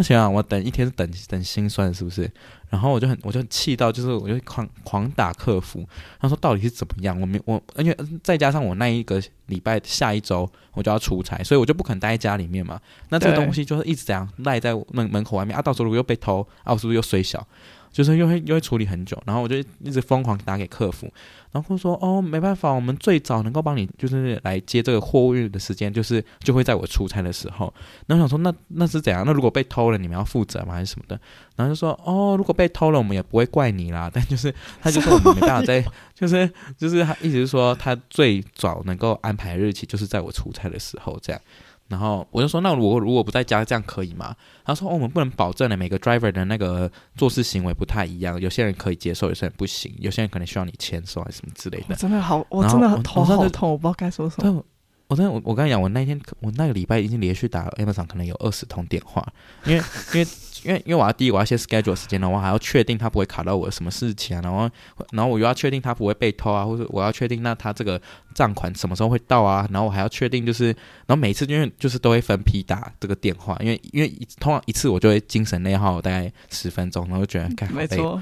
[0.00, 2.22] 那行啊，我等一天等等心酸是不是？
[2.70, 5.86] 然后我就很我就气到，就是我就狂狂打客服，
[6.18, 7.20] 他说到底是怎么样？
[7.20, 12.80] 我没我，而且再加上我那一个礼拜下一周我就要出差，所以我就不肯待在家里面嘛。
[13.10, 17.46] 那这个东西就是一直这样赖在门门口外面啊，到时候如果又被偷啊，我是不是又衰小？
[17.92, 21.12] 就是又会又会处理很久，然后我就一直疯狂打给客服，
[21.50, 27.72] 然后说哦，没办法，我们最早能够帮你就是来接这个货物的时间，就是就会在我出差的时候。
[28.06, 29.24] 然后想说那那是怎样？
[29.26, 30.74] 那如果被偷了，你们要负责吗？
[30.74, 31.20] 还是什么的？
[31.56, 34.10] 然后就说哦，如果被偷了，我们也不会怪你啦。
[34.14, 35.84] 但就是他就说我们没办法在，
[36.14, 41.42] 就是就是他意思是说他最早能够安排日期，就是在我出差的时候这样。
[41.90, 44.34] 然后我就说，那我如果不在家，这样可以吗？
[44.64, 51.96] 他说，哦，我们不能保证的，每个 driver 的那个做事行为不太一样，有些人可以接受，有些人不行，有些人可能需要你签收还是什么之类的。
[51.96, 54.64] 真的好，我真的头好痛，我不知道该说什么。
[55.08, 59.26] 我真的，我我跟你讲，我那天我那个礼拜已经连续打 Amazon 可能有二十通电话，
[59.66, 59.82] 因为
[60.14, 60.26] 因为。
[60.64, 64.70] 因为因为我要第一我要先 schedule 时间，然后我还要确定他不会卡到我什么事情啊，然后
[65.12, 68.00] 然后我又要确定他不会被偷啊，或者我要确定那他这个
[68.34, 70.66] 账款什么时候会到啊，然后我还要确定就是，
[71.06, 74.08] 然后每次因为就是都会分批打这个电话，因为因为
[74.38, 78.20] 通常一次我就会精神内耗大概十分钟，然后就觉得该没错，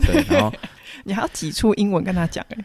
[0.00, 0.52] 对，然后
[1.04, 2.64] 你还要挤出英文跟他讲， 哎，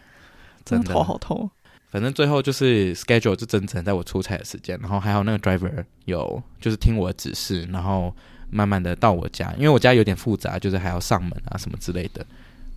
[0.63, 1.49] 真的头好痛。
[1.89, 8.13] 反正最后就是 schedule 就真正在我出差的时间，然后还有那个 driver 有就是听我的指示，然后。
[8.49, 12.25] 慢慢的到我家，因为我家有点复杂，就是还要上门啊什么之类的，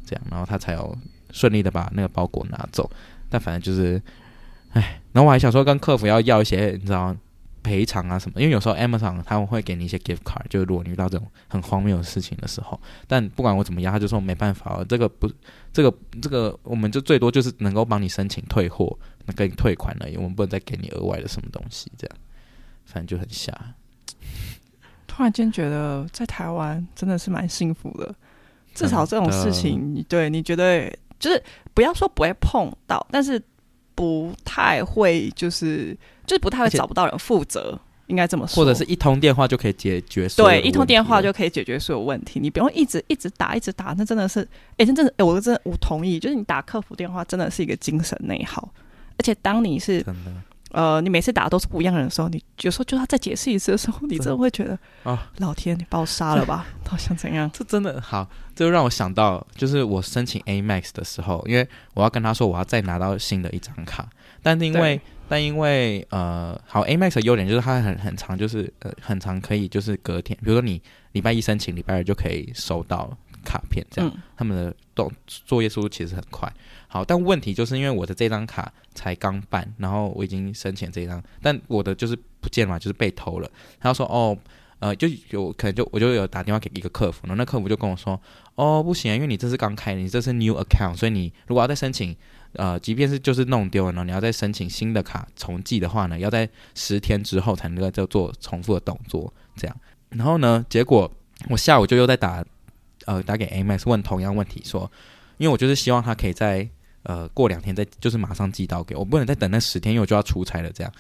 [0.06, 0.96] 这样，然后他才有
[1.30, 2.90] 顺利的把那个包裹拿走。
[3.30, 4.00] 但反正就是，
[4.72, 7.16] 唉，然后我还想说跟客服要要一些，你知道
[7.62, 15.30] 赔偿啊什么，因为有时候 Amazon 他们会给你一些 gift card，就是如果你遇到这种很荒谬的事情的时候，但不管我怎么样，他就说没办法，这个不，
[15.72, 22.16] 这个这个我们就最多就是能够帮你申请退货，那给你退款而已，我们不能再给你额外的什么东西，这样，
[22.84, 23.52] 反正就很瞎。
[25.14, 28.14] 突然间觉得在台湾真的是蛮幸福的，
[28.72, 31.42] 至少这种事情，你对你觉得就是
[31.74, 33.40] 不要说不会碰到，但是
[33.94, 35.94] 不太会就是
[36.24, 37.78] 就是不太会找不到人负责。
[38.06, 40.60] 应该这么说，或者是一通电话就可以解决所有。
[40.60, 44.46] 对，一通电话就可以解决所有问题，你不用一直一直打，一直打，那真的是，
[44.78, 48.66] 哎，真的，哎，我真的我同意，就是你打客服电话真的是一个精神内耗，
[49.18, 50.02] 而且当你是。
[50.72, 54.72] 呃，你每次打都是不一样的人的时候，你有时候就要再解释一次的时候，你真的会觉得
[55.04, 56.66] 啊，哦、老天，你把我杀了吧？
[56.84, 57.50] 到底想怎样？
[57.52, 64.08] 这真的好，这就让我想到，就是我申请 A Max 的时候，因为我要跟他说我要再拿到新的一张卡，
[64.42, 70.80] 但因为但因为呃，好 A Max 的优点就是它很很长，就是呃很长可以就是隔天，比如说你
[71.12, 76.52] 礼拜一申请，礼拜二就可以收到卡片，这样、嗯、他们的动作业速度其实很快。
[76.88, 83.50] 好，但问题就是因为我的这张卡才刚办，然后我已经申请这张，但我的就是不见了，就是被偷了。
[83.80, 84.36] 他说：“哦，
[84.78, 88.20] 呃，就有可能就我就有打电话给一个客服，然后那客服就跟我说
[88.56, 92.14] ：‘哦，不行，因为你这是刚开，你这是 new account，所以你如果要再申请，
[92.52, 99.76] 呃，即便是就是弄丢了，然后你要再申请新的卡重寄的话呢，要在十天之后才能够再做重复的动作。’这样，
[100.10, 101.10] 然后呢，结果
[101.48, 102.44] 我下午就又在打，
[103.06, 104.90] 呃，打给 Amex 问同样问题，说，
[105.38, 106.68] 因为我就是希望他可以在。
[107.04, 110.70] 呃，过两天再就是马上寄到给我，不能再等那十天，因为我就要出差了。
[110.70, 110.92] 这样，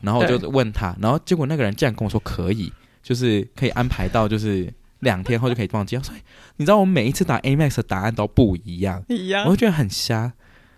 [0.00, 2.72] 然后我就问他，然后结果那个人竟然跟我说可以，
[3.04, 5.96] 就是可以安排到，就是两天后就可以帮我寄。
[6.00, 6.18] 所以
[6.56, 10.32] 你知道，我每一次打 Amex 的答案都不一样，一样，我就觉得很瞎。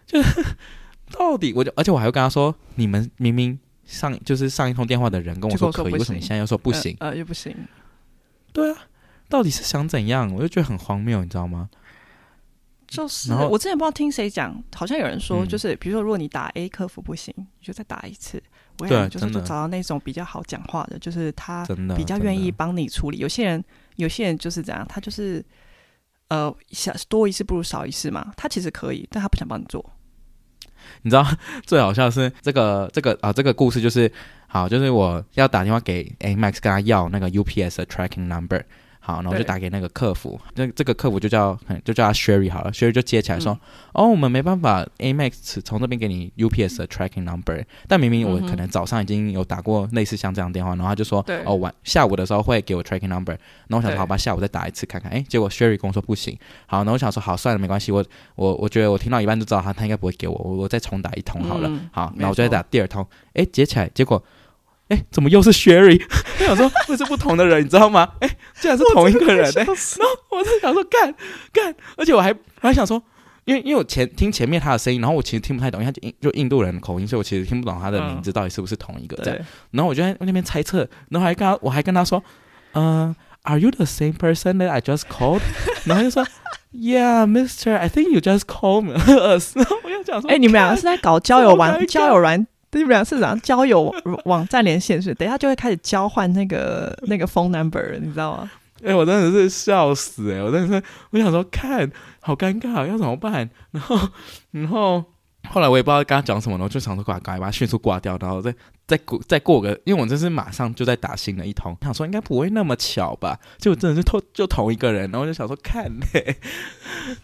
[0.05, 0.45] 就是
[1.11, 6.95] 到底，我就而且我还会跟他说，你们明明上就是上一通电话的人跟我说可以，为什么你现在又说不行？
[7.01, 7.57] 呃，呃，又不行。
[8.53, 8.79] 对啊，
[9.29, 10.33] 到底是想怎样？
[10.35, 11.69] 我就觉得很荒谬，你知道吗？
[12.87, 18.41] 就是我之前不知道听谁讲，好像有人说，就是比如说，如果你打 A 客服不行，你就再打一次。
[18.79, 21.67] 我也就是就找到那种比较好讲话的，就是他
[21.97, 23.19] 比较愿意帮你处理。
[23.19, 23.65] 有些人，
[23.97, 25.45] 有些人就是这样，他就是
[26.29, 28.33] 呃，想多一事不如少一事嘛。
[28.37, 29.85] 他其实可以，但他不想帮你做。
[31.03, 31.27] 你知道
[31.67, 34.11] 最好笑的是这个这个啊，这个故事就是
[34.47, 38.63] 好，就是我要打电话给 A Max 跟他要那个 UPS 的 tracking number。
[39.07, 43.53] 好，然后我就打给那个客服，那这个客服就叫就叫他 Sherry 好了，Sherry 就接起来说
[43.95, 53.39] ：“嗯、哦，我们没办法，Amex 从这边给你 UPS 的 tracking number。”但明明我可能早上已经有打过类似像这样的电话，然后他就说：“哦，晚下午的时候会给我 tracking number。”
[53.71, 56.37] 然后我想说：“好吧，下午再打一次看看。”哎，结果 Sherry 跟我说不行。
[56.67, 57.93] 好，那我想说：“好，算了，没关系。
[57.93, 58.05] 我
[58.35, 61.69] 我我觉得我听到一半就知道他他应该不会给我，我我再重打一通好了。
[61.69, 63.07] 嗯、好，然后我就再打第二通。
[63.35, 64.21] 哎，接起来，结果。
[64.89, 66.01] 哎，怎么又是 Sherry？
[66.41, 68.09] 我想说这是不同的人，你知道吗？
[68.21, 68.29] 哎，
[68.61, 69.45] 竟然是同一个人！
[69.57, 69.75] 哎，然后
[70.31, 71.13] 我就想说，干
[71.53, 73.03] 干，而且我还我还想说，
[73.47, 79.17] 因为因为我前听前面他的声音，然后我其实听不太懂，因为他就印就印度人的口音，所以我其实听不懂他的名字到底是不是同一个。
[79.25, 79.39] 这样，
[79.73, 82.23] 然后我就在那边猜测，然后还跟他，我还跟他说，
[82.75, 85.41] 嗯，Are you the same person that I just called？
[85.85, 86.25] 然后就说
[86.73, 88.93] ，Yeah, Mister, I think you just called me。
[89.57, 92.47] 然后我又讲说，哎，你们两个是在搞交友玩交友软？
[92.73, 93.95] 你们俩是怎样交友
[94.25, 95.01] 网站连线？
[95.01, 98.51] 是 等一下就会开始交换那个 那个 phone number，你知道吗？
[98.83, 100.43] 哎、欸，我真的是笑死哎、欸！
[100.43, 101.91] 我真的是，我想说，看
[102.21, 103.49] 好尴尬，要怎么办？
[103.71, 103.99] 然后，
[104.51, 105.03] 然后
[105.49, 108.55] 后来我也不知道跟他讲什么，然后就想说，赶快把他迅速挂掉，然后再
[108.87, 113.41] 再过再过个，因为我这是马上就在打新的一通，想说应该不会那么巧吧？
[113.57, 116.37] 结果真的是同就同一个人，然后我就想说，看嘞、欸，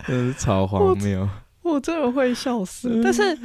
[0.07, 1.29] 真的是超荒谬。
[1.63, 3.39] 我真的会笑死，但是，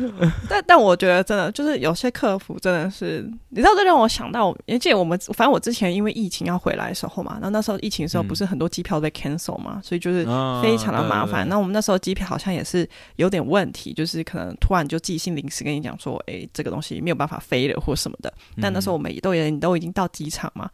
[0.49, 10.25] 但但我觉得真的就是有些客服真的是，你知道，这让我想到，因为记得我们，反正我之前因为疫情要回来的时候嘛，然后那时候疫情的时候不是很多机票被 cancel 嘛，嗯、所以就是
[10.63, 11.47] 非常的麻烦。
[11.47, 12.87] 那、哦、我们那时候机票好像也是
[13.17, 18.33] 有点问题，就是可能突然就寄信临时跟你讲说，哎、欸，这个东西没有办法飞了或什么的。
[18.59, 20.67] 但那时候我们也都也都已经到机场嘛。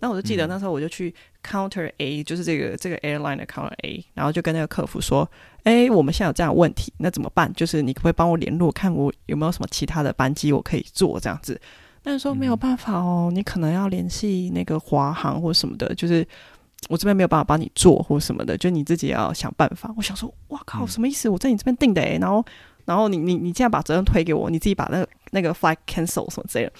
[0.00, 1.12] 那我就记得那时候我就去
[1.44, 5.28] counter A，、嗯、就是这个这个 airline 的 counter A，然后就跟那个客服说
[5.68, 7.52] ：“哎，我们现在有这样的问题，那怎么办？
[7.52, 11.60] 就是你可不可以帮我联络，看我有没有什么其他的班机我可以做这样子？”
[12.02, 16.26] 但是说没有办法哦，你可能要联系那个华航或什么的，就是
[16.88, 19.92] 我这边没有办法帮你做或什么的，就你自己要想办法。
[19.94, 21.28] 我想说，哇靠，什么意思？
[21.28, 22.42] 我在你这边订的诶，然后
[22.86, 26.72] 然后你你你这样把责任推给我，你自己把那个那个 flight cancel 什么之类的。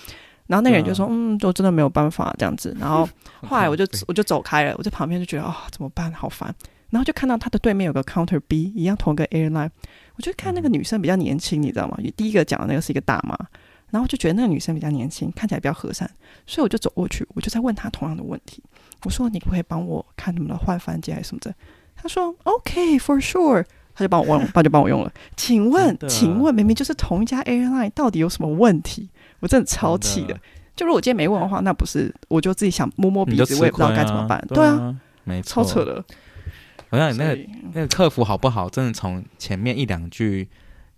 [0.46, 3.06] 然后那个人就说：“嗯，我真的没有办法这样子。”然后
[3.46, 6.10] 后来我就我就走开了，我在旁边就觉得啊、哦，怎么办？
[6.14, 6.54] 好烦。
[6.90, 9.70] 然后就看到他的对面有个 counter B，一样同一个 airline。
[10.16, 11.98] 我就看那个女生比较年轻，你知道吗？
[12.16, 13.36] 第一个讲的那个是一个大妈，
[13.90, 16.10] 然后就觉得那个女生比较年轻，看起来比较和善，
[16.46, 18.62] 所以我就走过去，我就在问她同样的问题。
[19.04, 21.54] 我说：“你可不可以帮我看能不能换班机还是什么的？”
[21.94, 23.64] 她说：“OK，for sure。”
[23.94, 25.12] 他就帮我用了，他就帮我用了。
[25.36, 29.08] 请问，请问，明明就是同一家 airline，到底有什么问题？
[29.40, 30.40] 我真的超气的，的
[30.76, 34.40] 就如果我今天没问的话，那不是我就自己想摸摸鼻子，啊、我也不知道该怎么办。
[34.48, 36.04] 对啊，对啊没错，超扯的。
[36.90, 37.38] 好像你那个
[37.74, 38.68] 那个客服好不好？
[38.68, 40.48] 真的从前面一两句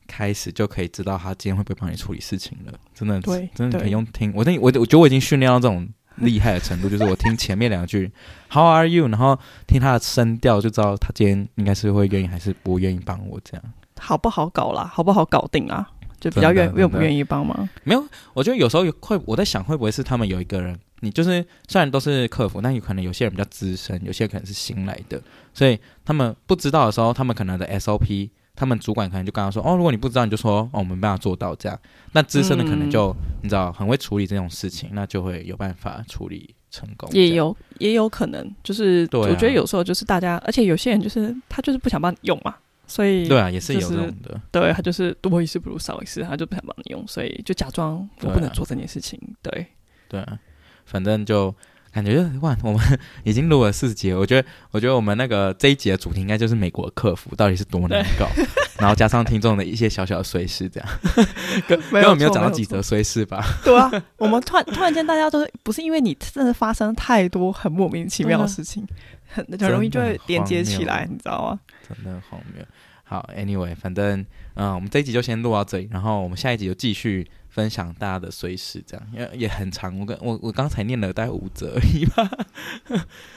[0.06, 2.72] 开始就可以知道他今天会不会帮你处理事情了。
[2.94, 4.32] 真的，对，真的可以用听。
[4.34, 8.10] 我我我觉得我已经训练到这种厉害的程度，就是我听前面两句
[8.50, 13.64] “How are you”，然后听他的声调就知道他今天应该是会愿意还是不愿意帮我这样。
[13.98, 14.88] 好不好搞啦？
[14.92, 15.88] 好不好搞定啊？
[16.20, 17.68] 就比较愿愿不愿意帮忙？
[17.82, 25.20] 没有，我觉得有时候会，我在想会不会是他们有一个人，你就是虽然都是客服，但有可能有些人比较资深，有些人可能是新来的，
[25.52, 31.78] 所以他们不知道的时候，他们可能的 SOP，他们主管可能就跟他说：“哦，如果你不知道，你就说哦，我们没办法做到这样。”
[32.12, 37.08] 那资深的可能就、嗯、你知道很会处理这种事情，那就会有办法处理成功。
[37.12, 42.54] 也有也有可能，就是、啊、我觉得有时候就是大家，而且有些人就是他就是不想帮你用嘛。
[42.86, 44.40] 所以对啊，也是有这种的。
[44.50, 49.16] 对他就是多一事不如少一事，他就不想帮你用，所以就假装我不能做这件事情。
[49.40, 49.64] 对
[50.08, 50.38] 对、啊，对，
[50.84, 51.54] 反正就
[51.92, 54.18] 感觉 哇，我们已经录了四十集了。
[54.18, 58.28] 我觉得，我觉得我们那个这一集的主题应该就是美国客服到底是多难搞，
[58.78, 60.88] 然后加上听众的一些小小的碎事，这样
[61.66, 63.44] 根本没有讲到几则碎事吧？
[63.64, 68.86] 对啊，我们突然突然间大家都不是因为你真的发生太多很莫名其妙的事情，
[69.28, 71.60] 很很容易就会连接起来，你知道吗？
[71.88, 72.64] 真的荒谬。
[73.02, 74.24] 好，Anyway，反正
[74.60, 79.98] 嗯，我们这一集就先录到这里，然后我们下一集就继续分享大家的随事，这样因为也很长。
[79.98, 82.30] 我跟我我刚才念了大概五则而已吧，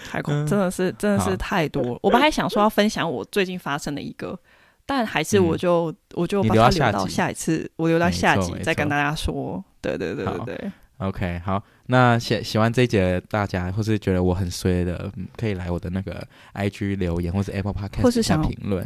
[0.06, 1.98] 太恐，真的是真的是太多。
[2.04, 4.38] 我本来想说要分享我最近发生的一个，
[4.86, 9.64] 但还是我就、嗯、我就把它留到下一次，我留到下集再跟大家说。
[9.80, 10.72] 对对对对对。
[10.98, 18.86] OK，好，那喜喜欢这一集的大家，或是觉得我很衰的，可以来我的那个 IG 留言，或是 Apple Podcast 或是想评论。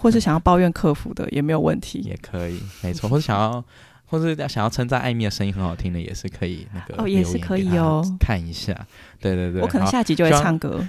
[0.00, 3.06] 或是想要抱怨客服的也没有问题，也可以，没错。
[3.06, 3.62] 或是想要，
[4.06, 6.66] 或是想要称赞艾米的声音很好听的，也是可以。
[6.72, 8.74] 那个哦，也是可以哦，看一下。
[9.20, 10.88] 对对对，我可能下集就会唱歌。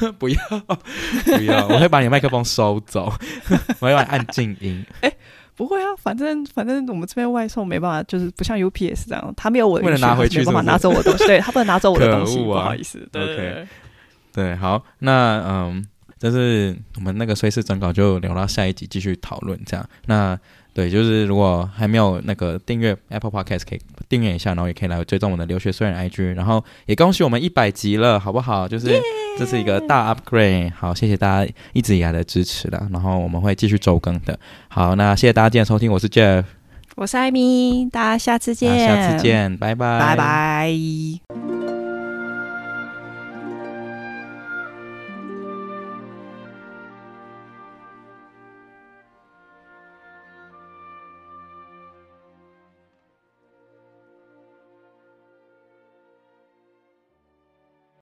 [0.18, 0.36] 不要
[1.24, 3.12] 不要，我会把你麦克风收走，
[3.80, 4.82] 我会把你按静音。
[5.02, 5.16] 哎、欸，
[5.54, 13.06] 不会啊，反正反正我们这边外送没办法，就是不像 UPS 这样，他没有我的，不能拿回去没办法拿走我的东西，对他不能拿走我的东西，啊、不好意思。
[13.12, 13.66] 对，对，
[14.32, 15.86] 对，好，那嗯。
[16.22, 19.84] 就是我们那个碎事整稿就留到下一集继续讨论，这样。
[20.06, 20.38] 那
[20.72, 28.68] 对，就是如果还没有那个订阅 Apple Podcast，可以订阅一下，然后也可以来追踪我们的留学虽人 IG，然后也恭喜我们一百集了，好不好？
[28.68, 28.88] 就是
[29.36, 34.38] 这是一个大 upgrade，好，谢谢大家一直以来的支持了，然后我们会继续周更的。
[34.68, 36.44] 好，那谢谢大家今天收听，我是 Jeff，
[36.94, 41.61] 我是艾米，大家下次见，下次见，拜拜，拜拜。